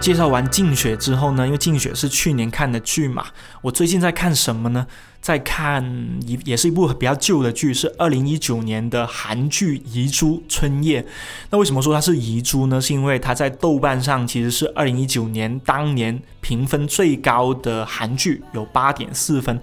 [0.08, 3.26] 介绍完《静雪》之后呢，因为《静雪》是去年看的剧嘛，
[3.62, 4.88] 我最近在看什么呢？
[5.20, 5.84] 在看
[6.26, 11.02] 一也是一部比较旧的剧，是二零一九年的韩剧《遗珠春夜》。
[11.50, 12.80] 那为什么说它是遗珠呢？
[12.80, 19.60] 是因为它在豆瓣上其实是二零一九年当年评分最高的韩剧，有八点四分。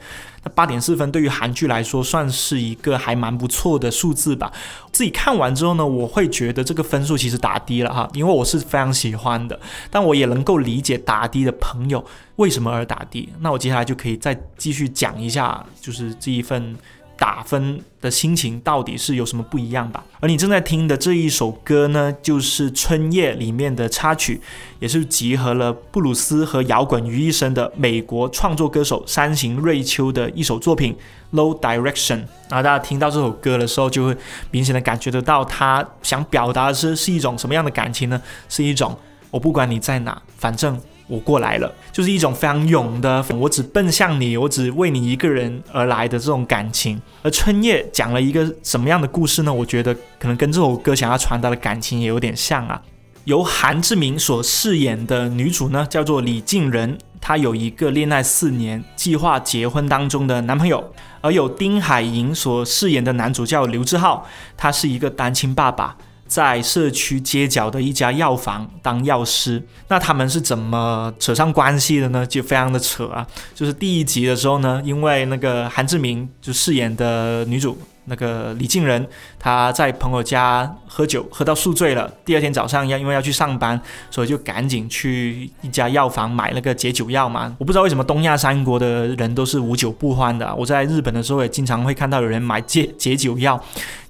[0.55, 4.53] 八点四分对于韩剧来说算是一个还蛮不错的数字吧。
[4.93, 9.59] 自己看完之后呢，我会觉得这个分数其实打低了哈，因为我是非常喜欢的，
[9.91, 12.05] 但我也能够理解打低的朋友
[12.37, 13.29] 为什么而打低。
[13.41, 16.77] 那我接下来就可以再继续讲一下，就是这一份。
[17.17, 20.05] 打分的心情到底是有什么不一样吧？
[20.21, 24.41] 而你正在听的这一首歌呢，就是《春夜》里面的插曲，
[24.81, 30.97] 也是集合了布鲁斯和摇滚于一身的美国创作歌手山形瑞秋的一首作品
[31.37, 32.17] 《Low Direction》。
[32.49, 34.17] 然后大家听到这首歌的时候，就会
[34.51, 38.21] 明显的感觉得到他想表达的是是一种什么样的感情呢？
[38.49, 38.97] 是一种
[39.31, 40.81] 我不管你在哪，反正。
[41.07, 47.01] 我过来了，就是一种非常勇的，我只奔向你，我只为你一个人而来的这种感情。
[47.23, 49.53] 而春夜讲了一个什么样的故事呢？
[49.53, 52.81] 我觉得可能跟这首歌想要传达的感情也有点像啊。
[53.25, 60.79] 由韩志明所饰演的女主呢，叫做李静仁，她有一个恋爱四年、计划结婚当中的男朋友；
[61.23, 64.27] 而有丁海寅所饰演的男主叫刘志浩，
[64.59, 65.97] 他是一个单亲爸爸。
[66.27, 72.27] 在社区街角的一家药房当药师，那他们是怎么扯上关系的呢？
[72.27, 73.27] 就非常的扯啊！
[73.55, 77.79] 就是第一集的时候呢，因为那个韩志明就饰演的女主。
[78.07, 79.07] 那个李静仁，
[79.39, 82.13] 他在朋友家喝酒，喝到宿醉了。
[82.25, 87.55] 第二天早上要因为要去上班，所以就赶紧去一家药房买那个解酒药嘛。
[87.59, 90.55] 我不知道为什么东亚三国的人都是无酒不欢的。
[90.55, 93.59] 我在日本的时候也经常会看到有人买解解酒药，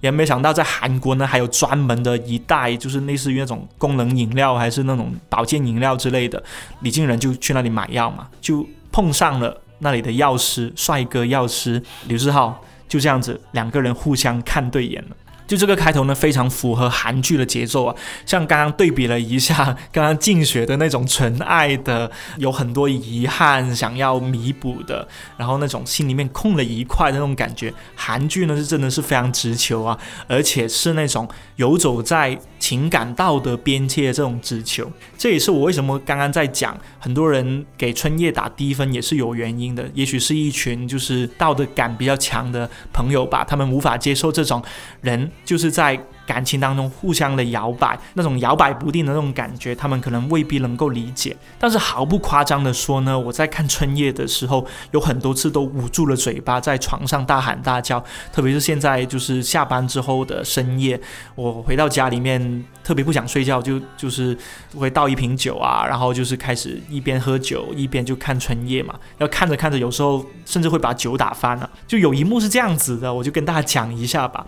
[0.01, 6.43] 也没想到在韩国呢还有专门的一袋，就是类似于那种功能饮料还是那种保健饮料之类的。
[6.81, 12.61] 李静仁就去那里买药嘛，就碰上了那里的药师，帅哥药师刘志浩。
[12.89, 15.17] 就这样子，两个人互相看对眼了。
[15.47, 17.97] 就这个开头呢，非常符合韩剧的节奏啊。
[18.25, 27.73] 像刚刚对比了一下， 刚刚静雪的那种纯爱的，有很多遗憾想要弥补的，然后那种心里面空了一块的那种感觉。
[27.95, 32.39] 韩剧呢是真的是非常直球啊，而且是那种游走在。
[32.65, 39.87] 情感道德边界的这种直球，这也是我为什么刚刚在讲，很多人给春夜打低分也是有原因的。
[39.93, 44.63] 也许是一群就是道德感比较强的朋友吧，他们无法接受这种
[45.03, 45.99] 人就是在。
[46.27, 51.37] 感情当中互相的摇摆，那种摇摆不定的那种感觉，他们可能未必能够理解。
[51.59, 58.03] 但是毫不夸张的说呢，我在看春夜的时候，有很多次都捂住了嘴巴，在床上大喊大叫。
[58.33, 60.99] 特别是现在就是下班之后的深夜，
[61.35, 64.35] 我回到家里面特别不想睡觉，就就是
[64.75, 68.99] 会倒一瓶酒啊，然后就是开始一边喝酒一边就看春夜嘛。
[69.19, 71.69] 要看着看着，有时候甚至会把酒打翻了。
[71.87, 74.47] 就有一幕是这样子的，我就跟大家讲一下吧。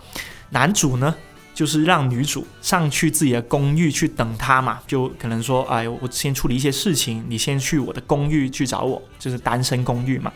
[0.56, 1.14] 男主呢？
[1.54, 10.32] 就是让女主上去自己的公寓去等他嘛，就可能说，哎，我先处理一些事情，你先去我的公寓去找我，就是单身公寓嘛，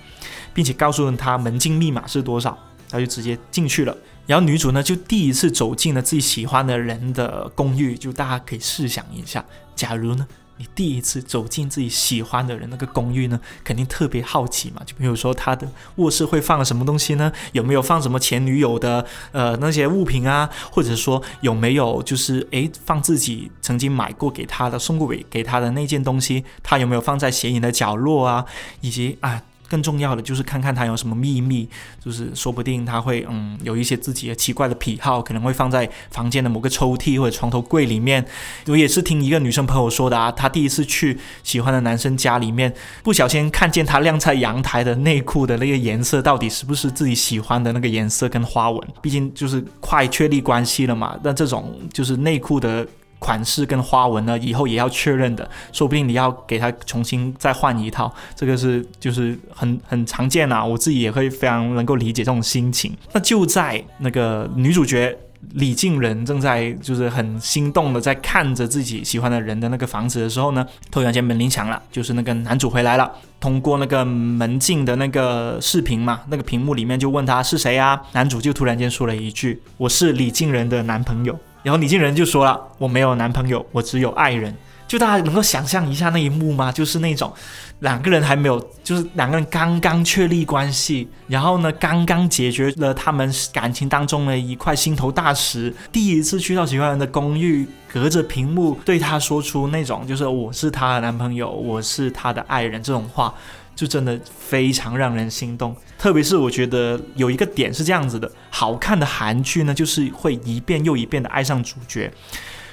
[0.53, 2.59] 并且告诉他门禁密码是多少，
[2.91, 3.97] 他就直接进去了。
[4.27, 9.43] 然后女主呢，就第一次走进了自己喜欢的人的公寓，就大家可以试想一下，
[9.75, 10.27] 假如呢？
[10.61, 14.83] 你第一次走进自己喜欢的人那个公寓呢，肯定特别好奇嘛。
[14.85, 17.33] 就比如说他的卧室会放了什么东西呢？
[17.53, 20.51] 有没有放什么前女友的呃那些物品啊？
[20.71, 26.45] 或者说有没有就是诶放自己曾经买过给他的送过给给他的那件东西？
[26.63, 28.45] 他有没有放在显眼的角落啊？
[28.83, 29.43] 以及啊。
[29.71, 31.69] 更重要的就是看看他有什么秘密，
[32.05, 38.27] 就是说不定他会嗯有一些自己的奇怪的癖好，可能会放在房间的某个抽屉或者床头柜里面。
[38.67, 51.17] 我也是听一个女生朋友说的啊，她第一次去喜欢的男生家里面，不小心看见他晾在阳台的内裤的那个颜色到底是不是自己喜欢的那个颜色跟花纹，毕竟就是快确立关系了嘛。
[51.23, 52.85] 那这种就是内裤的。
[53.21, 62.97] 款式跟花纹呢，以后也要确认的，说不定你要给他重新再换一套，这个是就是很很常见啊，我自己也会非常能够理解这种心情。
[63.13, 65.17] 那就在那个女主角
[65.53, 84.57] 李静仁正在就是很心动的在看着自己喜欢的人的那个房子的时候呢，突然间门铃响了，就是那个男主回来了，通过那个门禁的那个视频嘛，那个屏幕里面就问他是谁啊，男主就突然间说了一句：“我是李静仁的男朋友。”然后李静仁就说了：“我没有男朋友，我只有爱人。”
[84.89, 86.73] 就大家能够想象一下那一幕吗？
[86.73, 87.33] 就是那种
[87.79, 103.33] 两个人还没有，就是两个人刚刚确立关系，然后呢，刚刚解决了他们感情当中的一块心头大石，第一次去到喜欢人的公寓，隔着屏幕对他说出那种就是“我是他的男朋友，我是他的爱人”这种话。
[103.81, 105.75] 就真的非常让人心动。
[105.99, 112.13] 特别是我觉得有一个点是这样子的，好看的韩剧呢，就是会一遍又一遍的爱上主角。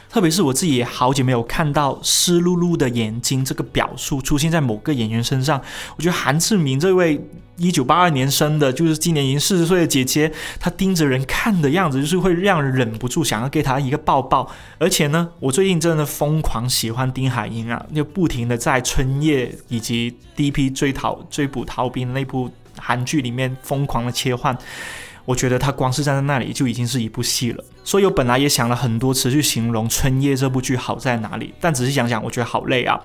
[0.10, 5.62] 特别是我自己好久没有看到湿漉漉的眼睛这个表述出现在某个演员身上。
[5.96, 7.26] 我觉得韩志明这位
[7.58, 14.50] 一九八二年生的，就是今年已经四十岁的姐姐，她盯着人看的样子，就是会让人忍不住想要给她一个抱抱。
[14.78, 24.58] 而且呢，我最近真的疯狂喜欢丁海英啊，就不停的在《春夜》以及《第一批追逃追捕逃兵》那部韩剧里面疯狂的切换。
[25.26, 32.98] 我觉得他光是站在那里就已经是一部戏了，所以我本来也想了很多词去形容《春夜》这部剧好在哪里，但仔细想想，我觉得好累啊，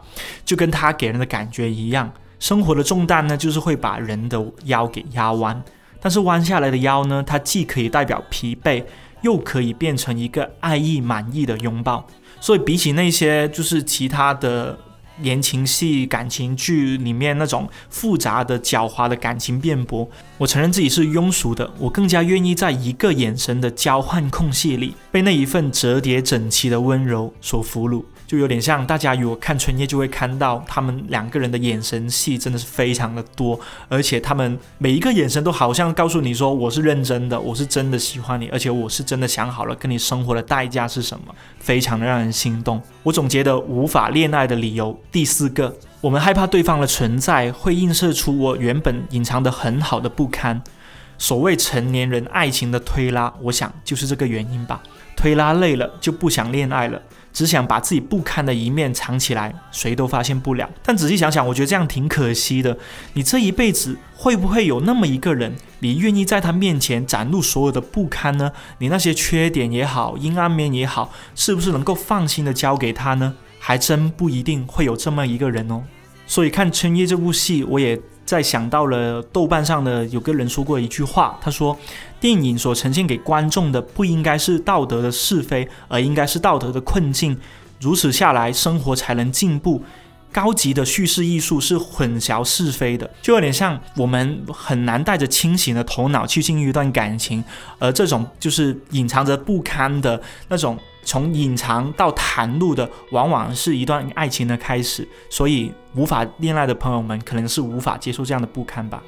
[0.44, 2.12] 就跟他给人的感觉一样，
[2.43, 5.62] 生活的重担呢，就是会把人的腰给压弯，
[6.01, 8.82] 但是弯下来的腰呢，它既可以代表疲惫，
[9.20, 12.05] 又可以变成一个爱意满意的拥抱，
[12.40, 14.76] 所以比起那些就是其他的。
[15.20, 21.70] 言情戏、感情剧里面那种复杂的、狡猾的感情辩驳，我承认自己是庸俗的。
[21.78, 28.03] 我更加愿意在一个眼神的交换空隙里，被那一份折叠整齐的温柔所俘虏。
[28.33, 33.61] 就有点像大家如果看春夜，就会看到他们两个人的眼神戏真的是非常的多，
[33.91, 42.80] 而且他们每一个眼神都好像告诉你说我是认真的，我是真的喜欢你，而且我是真的想好了跟你生活的代价是什么，非常的让人心动。
[43.03, 50.62] 我总结的无法恋爱的理由第四个，我们害怕对方的存在会映射出我原本隐藏的很好的不堪。
[51.18, 54.83] 所谓成年人爱情的推拉，我想就是这个原因吧。
[55.14, 56.99] 推拉累了就不想恋爱了。
[57.33, 60.68] 只想把自己不堪的一面藏起来，谁都发现不了。
[60.83, 62.76] 但仔细想想，我觉得这样挺可惜的。
[63.14, 68.53] 你这一辈子会不会有那么一个人，你愿意在他面前展露所有的不堪呢？
[68.78, 73.35] 你那些缺点也好，阴暗面也好，是不是能够放心的交给他呢？
[73.59, 75.83] 还真不一定会有这么一个人哦。
[76.26, 78.01] 所以看《春夜》这部戏，我也。
[78.25, 81.77] 在想到了豆瓣上的有个人说过一句话，他说
[82.20, 87.37] ：“电影所呈现给观众的不应该是道德的是非，而应该是道德的困境。
[87.81, 89.83] 如此下来，生活才能进步。
[90.31, 97.45] 高级的叙事艺术是混淆是非的，就有点像我们很难带着清醒的头脑去进入一段感情，
[97.79, 109.03] 而这种就是隐藏着不堪的那种。”从隐藏到袒露的，往往是一段爱情的开始，所以无法恋爱的朋友们，可能是无法接受这样的不堪吧。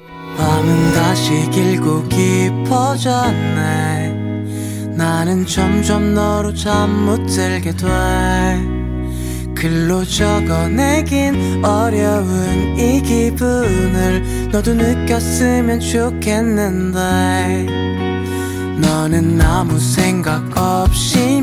[19.05, 21.39] 너는 아무 생각 없이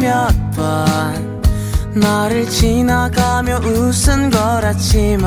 [1.95, 5.23] 몇번나를지나가며 웃은걸았지만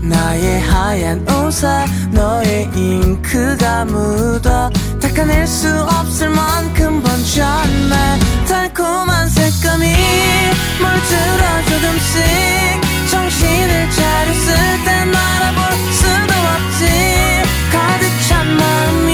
[0.00, 1.68] 나의 하얀 옷에
[2.12, 4.70] 너의 잉크가 묻어
[5.02, 9.84] 닦아낼 수 없을 만큼 번졌네 달콤한 색감이
[10.80, 12.22] 물들어 조금씩
[13.10, 14.54] 정신을 차렸을
[14.86, 16.86] 땐 알아볼 수도 없지
[17.70, 19.11] 가득 찬 마음이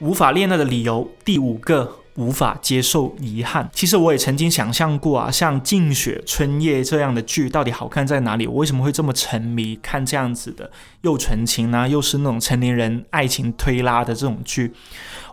[0.00, 3.68] 无法恋爱的理由第五个，无法接受遗憾。
[3.72, 8.46] 其实我也曾经想象过啊，像《静雪》《春夜》这样的剧到底好看在哪里？
[8.46, 10.70] 我为什么会这么沉迷看这样子的
[11.02, 14.72] 又纯情呢，又是那种成年人爱情推拉的这种剧？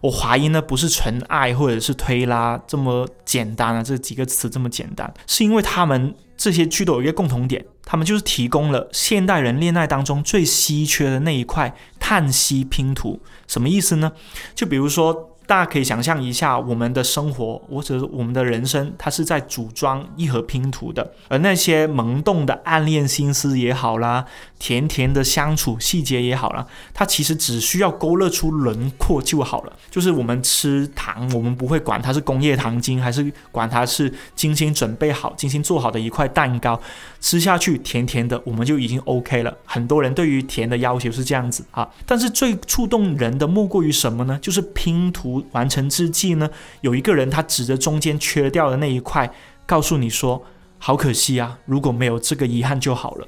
[0.01, 13.21] 我怀疑呢，不是纯爱或者是推拉这么简单啊，这几个词这么简单，是因为他们这些剧都有一个共同点，他们就是提供了现代人恋爱当中最稀缺的那一块叹息拼图。
[13.47, 14.11] 什么意思呢？
[14.53, 15.31] 就比如说。
[15.47, 21.13] 大家可以想象一下，我们的生活或者我们的人生，它是在组装一盒拼图的。
[21.27, 24.25] 而那些萌动的暗恋心思也好啦，
[24.57, 29.73] 甜甜的相处细节也好啦，它其实只需要勾勒出轮廓就好了。
[29.91, 36.79] 就是我们吃糖，我们不会管它是工业糖精，还是管它是精心准备好、精心做好的一块蛋糕，
[37.25, 39.51] 吃下去甜甜的，我们就已经 OK 了。
[39.65, 44.37] 很多人对于甜的要求是这样子啊，但是最触动人的莫过于什么呢？
[44.39, 45.43] 就是拼图。
[45.51, 46.47] 完成之际呢，
[46.81, 49.33] 有一个人他指着中间缺掉的那一块，
[49.65, 50.45] 告诉你说
[50.77, 53.27] ：“好可惜啊，如果没有这个遗憾就好了。”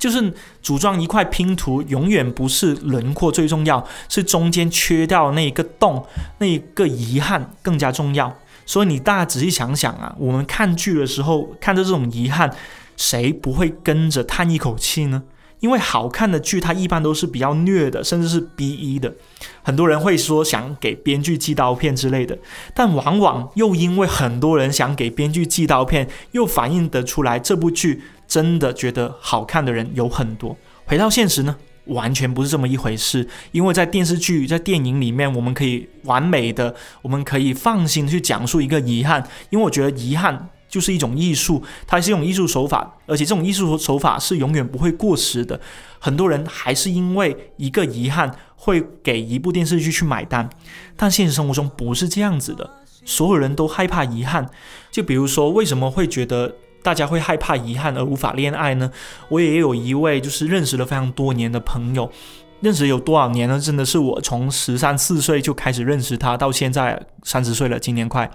[0.00, 0.32] 就是
[0.62, 6.06] 组装一块拼图，永远不是轮廓最重要，是中间缺掉那一个洞，
[6.38, 8.34] 那一个遗憾更加重要。
[8.64, 12.50] 所以你大家仔细想想啊，我们看剧的时候看着这种遗憾，
[12.96, 15.24] 谁不会跟着叹一口气呢？
[15.60, 19.14] 因为好看的剧它一般都是比较虐的，甚至是 B 一的。
[19.62, 22.36] 很多人会说想给编剧寄刀片之类的，
[22.74, 30.54] 但往往又因为很多人想给编剧寄刀片，又反映得出来这部剧真的觉得好看的人有很多。
[30.84, 31.56] 回到现实呢？
[31.86, 45.60] 完全不是这么一回事，因为在电视剧、在电影里面，我们可以完美的，我们可以放心去讲述一个遗憾，因为我觉得遗憾就是一种艺术，它是一种艺术手法，而且这种艺术手法是永远不会过时的。
[46.00, 50.50] 很多人还是因为一个遗憾会给一部电视剧去买单，
[50.96, 52.68] 但现实生活中不是这样子的，
[53.04, 54.50] 所有人都害怕遗憾。
[54.90, 56.56] 就比如说，为什么会觉得？
[56.84, 58.90] 大家会害怕遗憾而无法恋爱呢？
[59.30, 62.12] 我也有一位就是认识了非常多年的朋友，
[62.60, 63.60] 认识有多少年呢？
[63.60, 68.30] 真的是我从十三四岁就开始认识他，到现在三十岁了，今年快。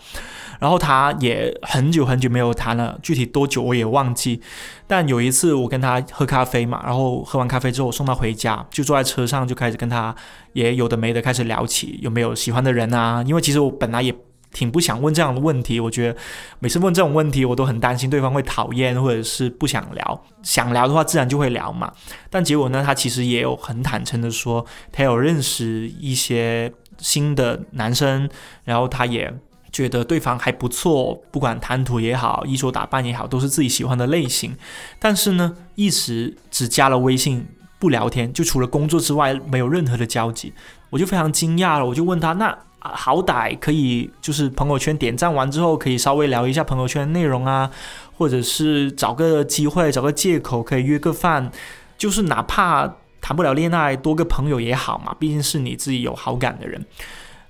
[0.59, 4.41] 然后他也很久很久没有谈了，具体多久我也忘记。
[4.85, 10.15] 但有一次我跟他喝咖啡嘛，然后喝完咖啡之后送他回家，就坐在车上就开始跟他
[10.53, 13.23] 也有的没的开始聊起有没有喜欢的人啊？
[13.25, 14.13] 因为其实我本来也。
[14.51, 16.19] 挺不想问这样的问题，我觉得
[16.59, 20.23] 每次问这种问题，我都很担心对方会讨厌或者是不想聊。
[20.41, 21.93] 想聊的话，自然就会聊嘛。
[22.29, 28.27] 但结果呢，他其实也有很坦诚的说，他有认识一些新的男生，
[28.63, 29.31] 然后他也
[29.71, 34.57] 觉得对方还不错，不管谈吐也好，衣着打扮也好，都是自己喜欢的类型。
[34.97, 37.45] 但是呢，一时只加了微信
[37.77, 40.51] 不聊天，就除了工作之外没有任何的交集，
[40.89, 41.85] 我就非常惊讶了。
[41.85, 42.57] 我就问他那。
[42.79, 47.69] 啊，好歹可以，就是朋友圈点赞完之后，可以稍微聊一下朋友圈内容啊，
[48.17, 51.51] 或者是找个机会，找个借口可以约个饭，
[51.97, 56.85] 就是哪怕谈不了恋爱，多个朋友也好嘛，毕竟是你自己有好感的人。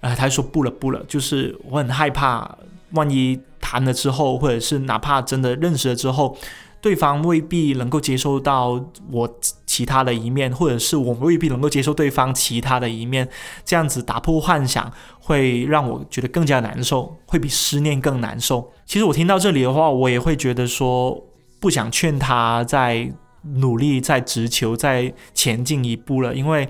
[0.02, 2.58] 呃，他说不了不了，就是我很害怕，
[2.92, 6.38] 万一谈了之后，或者是哪怕真的认识了之后。
[6.82, 13.28] 对方未必能够接受到我其他的一面，或者是我未必能够接受对方其他的一面，
[13.66, 18.72] 这样子打破幻想会让我觉得更加难受，会比思念更难受。
[18.86, 21.22] 其实我听到这里的话，我也会觉得说
[21.60, 23.12] 不想劝他再
[23.56, 26.68] 努力、再直求、再前进一步了，因为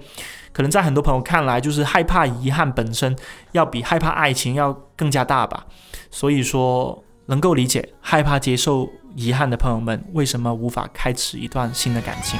[0.52, 3.16] 可能在很多朋友看来，就是害怕遗憾本身
[3.54, 5.66] 要比害怕爱情要更加大吧。
[6.12, 8.90] 所以说，能够理解害怕接受。
[9.16, 12.40] 遗憾的朋友们，为什么无法开始一段新的感情？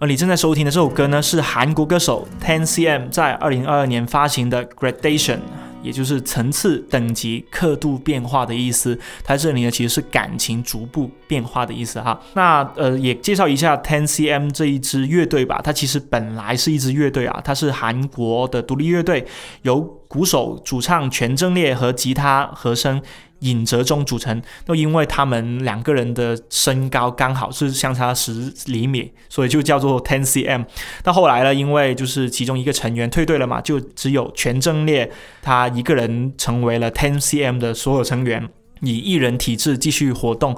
[0.00, 5.36] 而你正在收听的这首歌呢，是韩国歌手 Ten CM 在二零二二年发行的《Gradation》，
[5.82, 8.98] 也就是层次、等级、刻度变化的意思。
[9.22, 12.20] 它这里呢，其实是感情逐步变化的意思哈。
[12.34, 15.60] 那呃，也介绍一下 Ten CM 这一支乐队吧。
[15.64, 19.26] 它其实本来是一支乐队啊，它是韩国的独立乐队，
[19.62, 23.00] 由鼓手、主唱全正烈和吉他和声。
[23.44, 30.64] 尹哲忠组成，都因为他们两个人的身高刚好是相差十厘米，所以就叫做 Ten cm。
[31.02, 35.10] 到后来呢，因为就是其中一个成员退队了嘛，就只有全正烈
[35.42, 38.48] 他一个人成为了 Ten cm 的所有成员，
[38.80, 40.56] 以一人体制继续活动。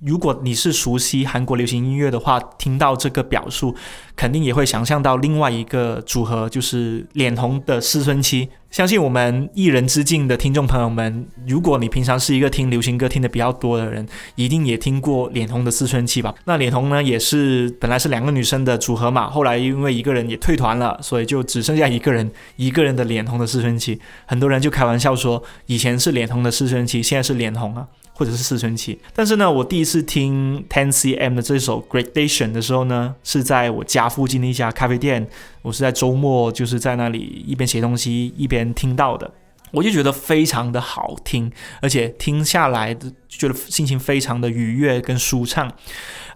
[0.00, 3.74] 如果你是熟悉韩国流行音乐的话，听到这个表述，
[4.14, 8.50] 肯定也会想象到另外一个组合，就是脸红的思春期。
[8.76, 16.34] 相信我们一人之境的听众朋友们，如果你平常是一个听流行歌听的比较多的人，一定也听过脸红的思春期吧？
[16.44, 23.98] 那脸红呢，也是本来是两个女生的组合嘛，后来因为一个人也退团了，所以就只剩下一个人，一个人的脸红的思春期。
[24.26, 27.86] 很多人就开玩笑说，以前是脸红的思春期，现在是脸红啊。
[28.18, 35.28] 或者是四春期，但是呢，我第一次听 Ten cm 的这首 Gradation 的时候呢，是在我家附近的一家咖啡店，
[35.60, 39.30] 我是在周末就是在那里一边写东西一边听到的，
[39.70, 41.52] 我就觉得非常的好听，
[41.82, 45.70] 而且听下来就觉得心情非常的愉悦跟舒畅。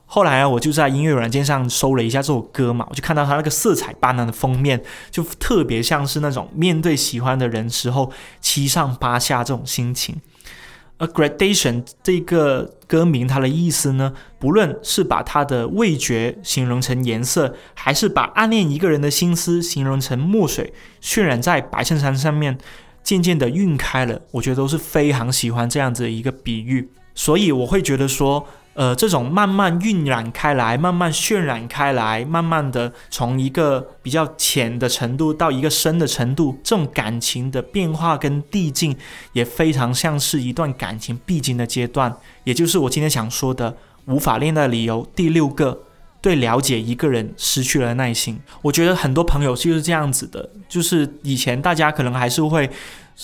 [0.04, 8.12] 后来啊，我就在音乐软件上搜了一下这首歌嘛，我就看到它那个色彩斑斓的封面，就特别像是那种面对喜欢的人时候
[8.42, 10.20] 七上八下这种心情。
[11.00, 20.72] 而 gradation 这个歌名它的意思呢，不论是把它的味觉形容成颜色，还是把暗恋一个人的心思形容成墨水
[21.02, 22.58] 渲染在白衬衫上面，
[23.02, 28.46] 渐渐的晕开了，我觉得都是非常喜欢这样子的一个比喻，所以我会觉得说。
[28.80, 38.96] 呃，这种慢慢晕染开来，慢慢渲染开来，慢慢的从一个比较浅的程度到一个深的程度，这种感情的变化跟递进，
[39.34, 42.16] 也非常像是一段感情必经的阶段。
[42.44, 43.76] 也就是我今天想说的
[44.06, 45.82] 无法恋爱的理由第六个，
[46.22, 48.40] 对了解一个人失去了耐心。
[48.62, 52.70] 我觉得很多朋友就是这样子的，就是以前大家可能还是会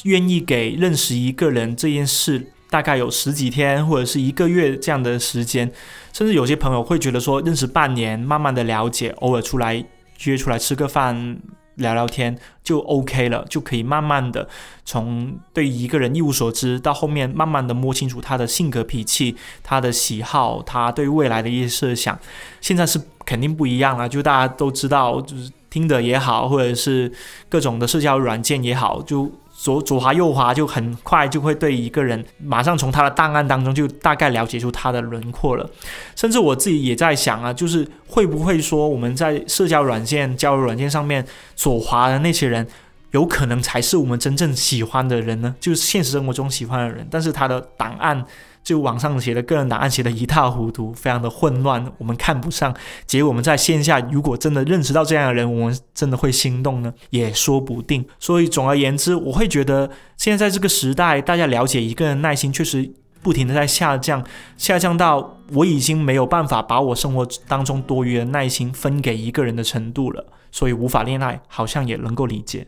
[0.03, 2.53] 愿意给认识一个人这件事。
[2.69, 5.71] 大概有十几天或者是一个月这样的时间，
[6.13, 9.85] 甚至有些朋友会觉得说，认识半年，慢慢的了解，偶尔出来
[10.25, 11.39] 约出来吃个饭，
[11.77, 14.49] 聊聊天就 OK 了，就可以慢慢的
[14.85, 22.19] 从对一个人一无所知，到后面慢慢的摸清楚他的性格脾气、他的喜好、他对未来的一些设想。
[22.61, 27.13] 现在是肯定不一样了，就大家都知道，就是听的也好，或者是
[27.49, 29.31] 各种的社交软件也好，就。
[29.67, 35.69] 左左滑右滑就很快就会对一个人马上从他的档案当中就大概了解出他的轮廓了，
[36.15, 42.65] 甚至我自己也在想啊，就是会不会说我们在社交软件、交友软件上面左滑的那些人，
[43.11, 45.57] 有可能才是我们真正喜欢的人呢？
[45.59, 48.25] 就是现实生活中喜欢的人，但是他的档案。
[48.67, 52.75] 就网上写的个人档案写的一塌糊涂，非常的混乱，我们看不上。
[53.07, 58.05] 结果我们在线下如果真的认识到这样的人，我们真的会心动呢，也说不定。
[58.19, 62.91] 所以总而言之，我会觉得现在这个时代，大家了解一个人耐心确实
[63.23, 64.25] 不停的在下降，
[64.57, 70.27] 下降到我已经没有办法把我生活当中多余的耐心分给一个人的程度了。
[70.51, 72.67] 所以无法恋爱，好像也能够理解。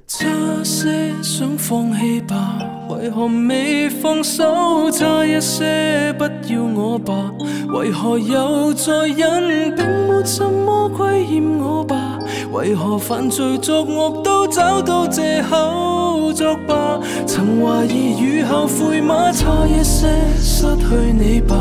[2.88, 4.90] 为何未放手？
[4.90, 7.12] 差一些不要我吧，
[7.68, 9.74] 为何又再忍？
[9.74, 12.18] 并没什么亏欠我吧，
[12.52, 16.98] 为何犯罪作恶都找到借口作罢？
[17.26, 19.30] 曾怀疑与后悔吗？
[19.32, 20.08] 差一些
[20.38, 21.56] 失去你吧，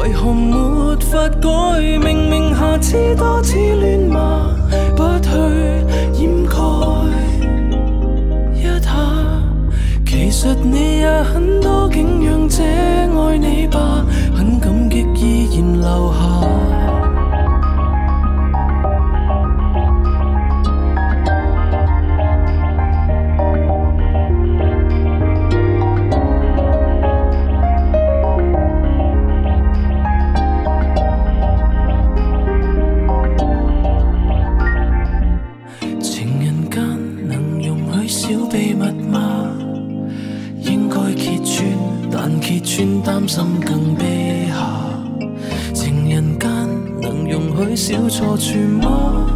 [0.00, 1.98] 为何没法改？
[1.98, 4.56] 明明下次多次乱麻，
[4.96, 5.30] 不去。
[10.22, 14.04] 其实你也很多景仰这爱你吧，
[14.36, 16.69] 很感激依然留下。
[42.64, 44.54] 心更卑下，
[45.74, 46.50] 情人间
[47.00, 49.26] 能容许小错处吗？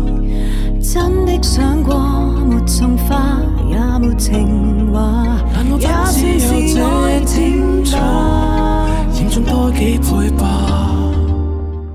[0.81, 1.97] 真的想过
[2.45, 5.39] 没送花，也没情话，
[5.79, 8.87] 也算是爱情吧。
[9.15, 10.47] 严重多几倍吧。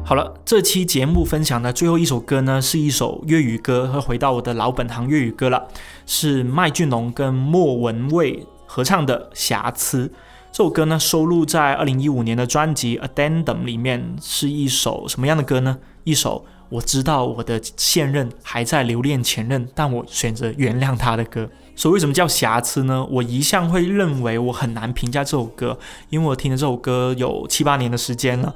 [0.04, 5.68] 好了，这期节目分享的最后一首歌呢，是一首粤语歌，和回到我的老本行粤语歌了，
[6.06, 10.08] 是麦浚龙跟莫文蔚合唱的《瑕疵》。
[10.52, 15.78] 这首歌呢，收录在二零一五年的专辑《Addendum》里面，是一首什么样的歌呢？
[16.04, 21.50] 一首我知道我的现任还在留恋前任，但我选择原谅他的歌。
[21.76, 23.06] 所以为什么叫瑕疵呢？
[23.10, 25.78] 我一向会认为我很难评价这首歌，
[26.10, 28.54] 因为我听了这首歌有七八年的时间了，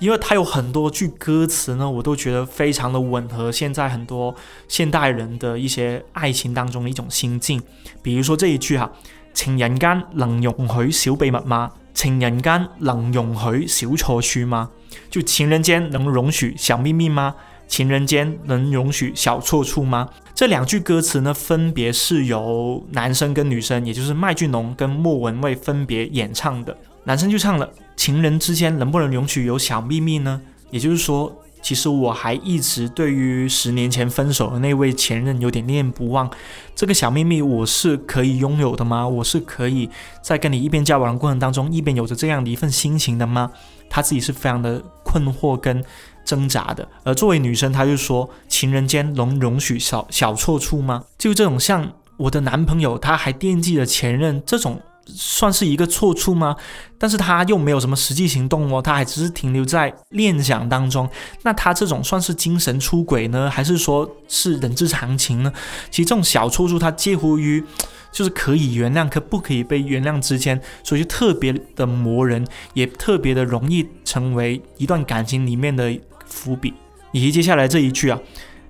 [0.00, 4.34] 因为它有很多句歌词呢，我都觉得非常的吻合现在很多
[4.66, 7.62] 现代人的一些爱情当中的一种心境。
[8.02, 8.90] 比如说这一句哈。
[9.38, 11.70] 情人间能容许小秘密吗？
[11.94, 14.68] 情人间能容许小错处吗？
[15.08, 17.36] 就情人间能容许小秘密吗？
[17.68, 20.08] 情人间能容许小错处吗？
[20.34, 26.76] 这两句歌词呢，分别是由男生跟女生，也就是麦浚龙跟莫文蔚分别演唱的。
[27.04, 30.42] 男生就唱了：情人之间能不能容许有小秘密呢？
[30.72, 31.32] 也就是说。
[31.62, 36.30] 其实我还一直对于十年前分手的那位前任有点念念不忘，
[36.74, 39.06] 这个小秘密我是可以拥有的吗？
[39.06, 39.88] 我是可以
[40.22, 43.50] 在跟你一边交往的过程当中，一边有着这样的一份心情的吗？
[43.88, 45.84] 他自己是非常的困惑跟
[46.24, 46.86] 挣扎的。
[47.04, 51.04] 而作为女生，她就说：情人间能容许小小错处吗？
[51.16, 54.80] 就这种像我的男朋友，他还惦记着前任这种。
[55.08, 56.56] 算是一个错处吗？
[56.98, 61.08] 但是他又没有什么实际行动哦，他还只是停留在念想当中。
[61.42, 65.52] 那他这种算是精神出轨呢，还是说是人之常情呢？
[65.90, 67.62] 其实这种小错处，它介乎于
[68.10, 75.96] 就是可以原谅，可不可以被原谅之间，所以就特别的磨人，也特别的容易成为一段感情里面的
[76.26, 76.74] 伏笔。
[77.12, 78.18] 以及接下来这一句啊，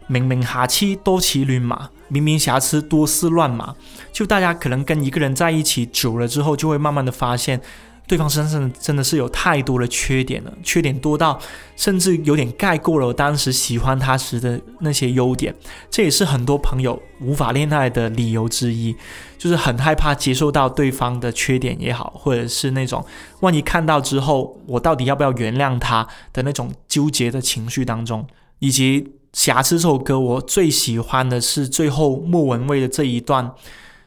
[0.07, 3.75] 明明瑕疵多骑乱马，明明瑕疵多似乱麻，
[4.13, 7.61] 就大家可能跟一个人在一起久了之后，就会慢慢的发现。
[8.07, 11.39] 对方身上真的是有太多的缺点了，缺点多到
[11.77, 15.55] 甚至有点盖过了我当时喜欢他时的那些优点。
[15.91, 18.97] 这也是很多朋友无法恋爱的理由之一，
[19.37, 23.05] 就是很害怕接受到对方的缺点也好，或者是那种
[23.41, 28.27] 万一看到之后，我到底要不要原谅他的那种纠结的情绪当中。
[28.61, 29.03] 以及
[29.39, 33.53] 《瑕疵》这首歌，我最喜欢的是最后莫文蔚的这一段，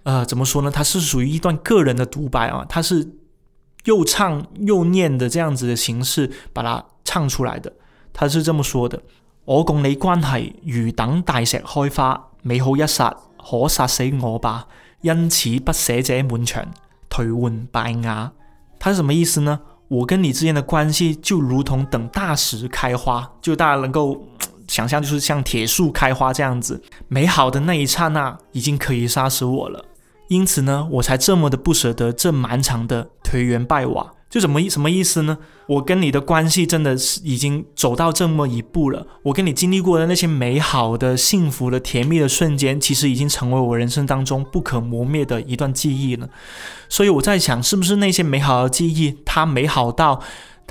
[0.04, 0.70] 呃，怎么说呢？
[0.70, 3.08] 它是属于一段个人的独白啊，它是。
[3.86, 7.74] 又唱又念的这样子的形式把它唱出来的，
[8.14, 9.02] 他是这么说的：
[9.44, 13.10] 我共你关系如等大石开花，美好一刹
[13.40, 14.68] 可杀死我吧，
[15.02, 16.64] 因此不舍者满场
[17.10, 18.32] 颓垣败瓦。
[18.78, 19.60] 他是什么意思呢？
[19.88, 24.28] 我跟你之间的关系就如同等大石开花，就大家能够
[24.72, 29.84] 想象，就是像铁树开花这样子，美好的那一刹那已经可以杀死我了。
[30.30, 35.38] 因此呢，我才这么的不舍得这满场的颓垣败瓦，就怎么什么意思呢？
[35.68, 46.30] 我跟你的关系真的是已经走到这么一步了，我跟你经历过的那些美好的、幸福的、甜蜜的瞬间，其实已经成为我人生当中不可磨灭的一段记忆了。
[46.88, 50.22] 所以我在想，是不是那些美好的记忆，它美好到？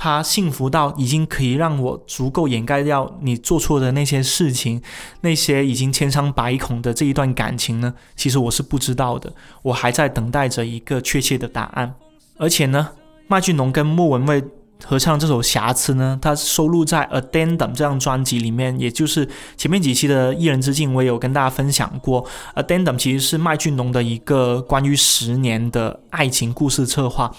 [0.03, 4.81] 他幸福到已经可以让我足够掩盖掉你做错的那些事情，
[5.21, 7.93] 那些已经千疮百孔的这一段感情呢？
[8.15, 9.31] 其实我是不知道的，
[9.61, 11.93] 我还在等待着一个确切的答案。
[12.39, 12.89] 而且呢，
[13.27, 14.43] 麦浚龙跟莫文蔚
[14.83, 22.25] 合唱这首《瑕疵》呢，它收录在《Addendum》这张专辑里面，也就是前面几期的《一人之境》，我也有跟大家分享过，
[22.63, 27.31] 《Addendum》其实是麦浚龙的一个关于十年的爱情故事策划。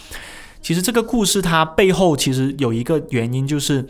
[0.63, 3.85] 其实这个故事它背后其实有一个原因，就是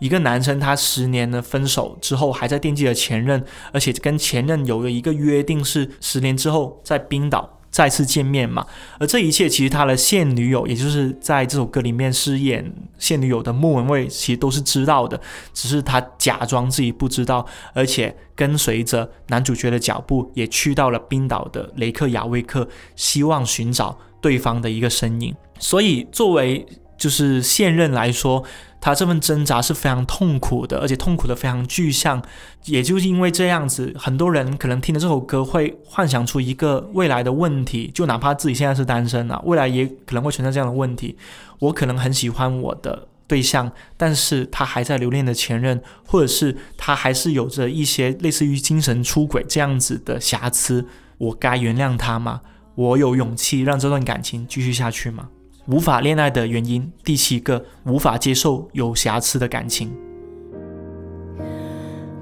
[0.00, 8.66] 一个男生他十年的分手之后还在惦记着前任，而且跟前任有了一个约定，是十年之后在冰岛再次见面嘛。
[8.98, 15.20] 而这一切其实他的现女友，也就是在这首歌里面饰演现女友的莫文蔚，其实都是知道的，
[15.52, 17.44] 只是他假装自己不知道，
[17.74, 25.34] 而且跟随着男主角的脚步，也去到了冰岛的雷克雅未克，希望寻找对方的一个身影。
[25.58, 26.66] 所以，作为
[26.96, 28.42] 就是现任来说，
[28.80, 32.22] 他这份挣扎是非常痛苦的，而且痛苦的非常具象。
[32.64, 41.16] 也就是因为这样子，很多人可能听了这首歌，会幻想出一个未来的问题，就哪怕自己现在是单身啊，未来也可能会存在这样的问题。
[41.60, 50.86] 我可能很喜欢我的对象，但是他还在留恋的前任，或者是他还是有着一些类似于精神出轨这样子的瑕疵，
[51.18, 52.40] 我该原谅他吗？
[52.78, 55.28] 我有勇气让这段感情继续下去吗？
[55.66, 59.92] 无法恋爱的原因，第七个，无法接受有瑕疵的感情。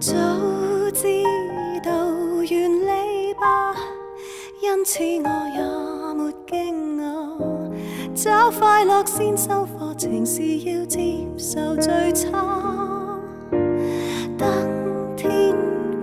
[0.01, 0.15] 早
[0.95, 1.07] 知
[1.85, 1.93] 道
[2.49, 3.75] 原离吧，
[4.63, 5.61] 因此我也
[6.15, 7.05] 没惊愕。
[8.15, 13.21] 找快乐先收课，情是要接受最差。
[14.39, 14.49] 等
[15.19, 15.55] 天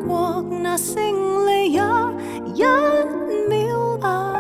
[0.07, 1.03] 国那胜
[1.47, 1.81] 利也
[2.53, 2.61] 一
[3.49, 4.32] 秒吧。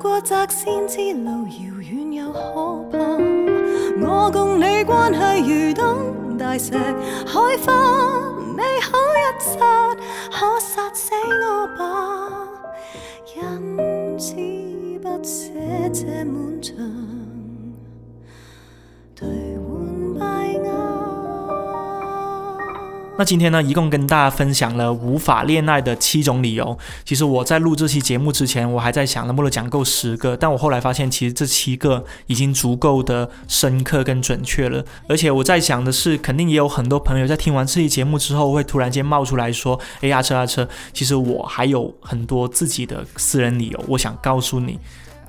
[0.00, 2.40] 过窄先知路遥远又可
[2.90, 2.98] 怕，
[4.00, 6.78] 我共你关系如等大石开
[7.66, 7.70] 花，
[8.56, 9.94] 美好一刹
[10.32, 12.48] 可杀死我吧，
[13.36, 14.34] 因此
[15.02, 15.52] 不舍
[15.92, 16.74] 这满场
[19.14, 20.99] 颓垣败瓦。
[23.20, 26.78] 那今天呢，一共跟大家分享了无法恋爱的七种理由。
[27.04, 34.82] 其实我在录这期节目之前，我还在想能不能讲够十个，但我后来发现，其实这七个已经足够的深刻跟准确了。
[35.06, 44.78] 而且我在想的是，肯定也有很多朋友在听完这期节目之后，会突然间冒出来说：“哎呀，车啊车，其实我还有很多自己的私人理由，我想告诉你。”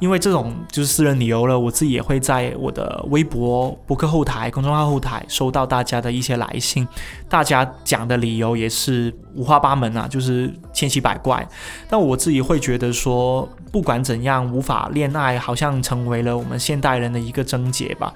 [0.02, 6.88] 因为这种就是私人理由了，我自己也会在我的微博、博客后台、公众号后台收到大家的一些来信，
[7.30, 11.48] 大家讲的理由也是五花八门啊，就是千奇百怪。
[11.88, 18.12] 但我自己会觉得说，不管怎样，无法恋爱好像成为了我们现代人的一个症结吧。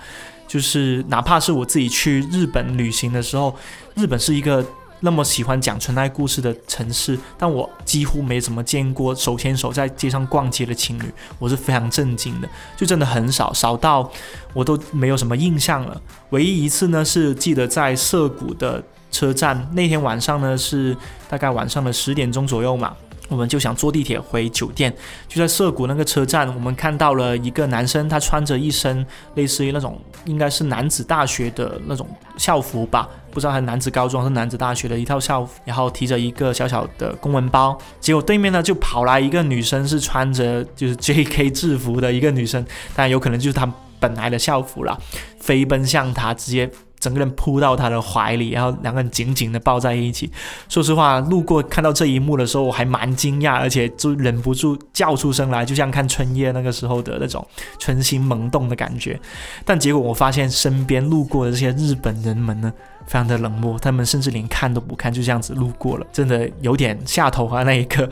[0.48, 3.56] 就是哪怕是我自己去日本旅行的时候，
[3.94, 4.66] 日本是一个。
[5.02, 14.10] 那么喜欢讲纯爱故事的城市，但我几乎没怎么见过手牵手在街上逛街的情侣，我是非常震惊的，就真的很少，少到
[14.54, 16.02] 我都没有什么印象了。
[16.32, 20.96] 唯一一次呢，是记得在涩谷的车站，那天晚上呢是
[21.30, 22.96] 大概晚上的十点钟左右嘛，
[23.30, 24.94] 我们就想坐地铁回酒店。
[25.28, 29.06] 就在涩谷那个车站，我们看到了一个男生，他穿着一身
[29.36, 32.08] 类似于那种应该是男子大学的那种
[32.38, 37.78] 校服吧，不知道他是男子高中还是男子大学的一套校服，然后提着一个小小的公文包。
[38.00, 41.50] 结果对面呢就跑来一个女生，是穿着就是 J.K.
[41.52, 42.64] 制服的一个女生，
[42.96, 45.00] 当然有可能就是他本来的校服了，
[45.40, 46.70] 飞奔向他，直接。
[47.06, 50.32] 整个人扑到他的怀里，然后两个人紧紧的抱在一起。
[50.68, 57.46] 说实话，路过看到这一幕的时候，我还蛮惊讶，而且就忍不住叫出声来，就像看春夜那个时候的那种
[57.78, 59.20] 春心萌动的感觉。
[59.64, 62.74] 但结果我发现，身边路过的这些日本人们呢？
[63.08, 67.64] 非常的冷漠，他们甚至连看都不看，就这样子路过了，真的有点下头啊！
[67.64, 68.10] 那一刻，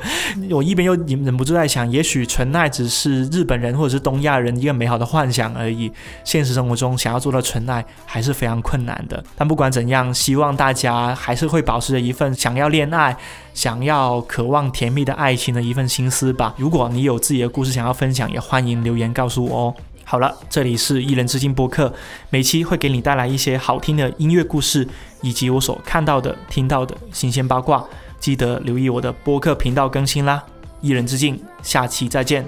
[0.52, 5.92] 我一边又忍不住在想，也许纯爱只是日本人或者是东亚人一个美好的幻想而已。
[6.24, 9.24] 现实生活中，想要做到纯爱还是非常困难的。
[9.36, 13.18] 但不管怎样，希望大家还是会保持着一份想要恋爱、
[13.54, 16.54] 想要渴望甜蜜的爱情的一份心思吧。
[16.58, 19.76] 如果你有自己的故事想要分享，也欢迎留言告诉我哦。
[20.06, 21.94] 好了，这里是一人之境播客，
[22.30, 24.88] 每期会给你带来一些好听的音乐故事，
[25.22, 27.84] 以及我所看到的、听到的新鲜八卦。
[28.20, 30.44] 记得留意我的播客频道更新啦！
[30.82, 32.46] 一人之境，下期再见。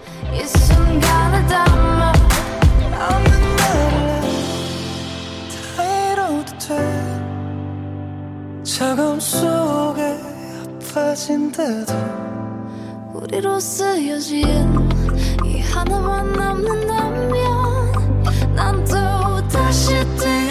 [15.43, 17.91] 이 하나만 남는다면
[18.55, 20.44] 난 또 다시 뛰어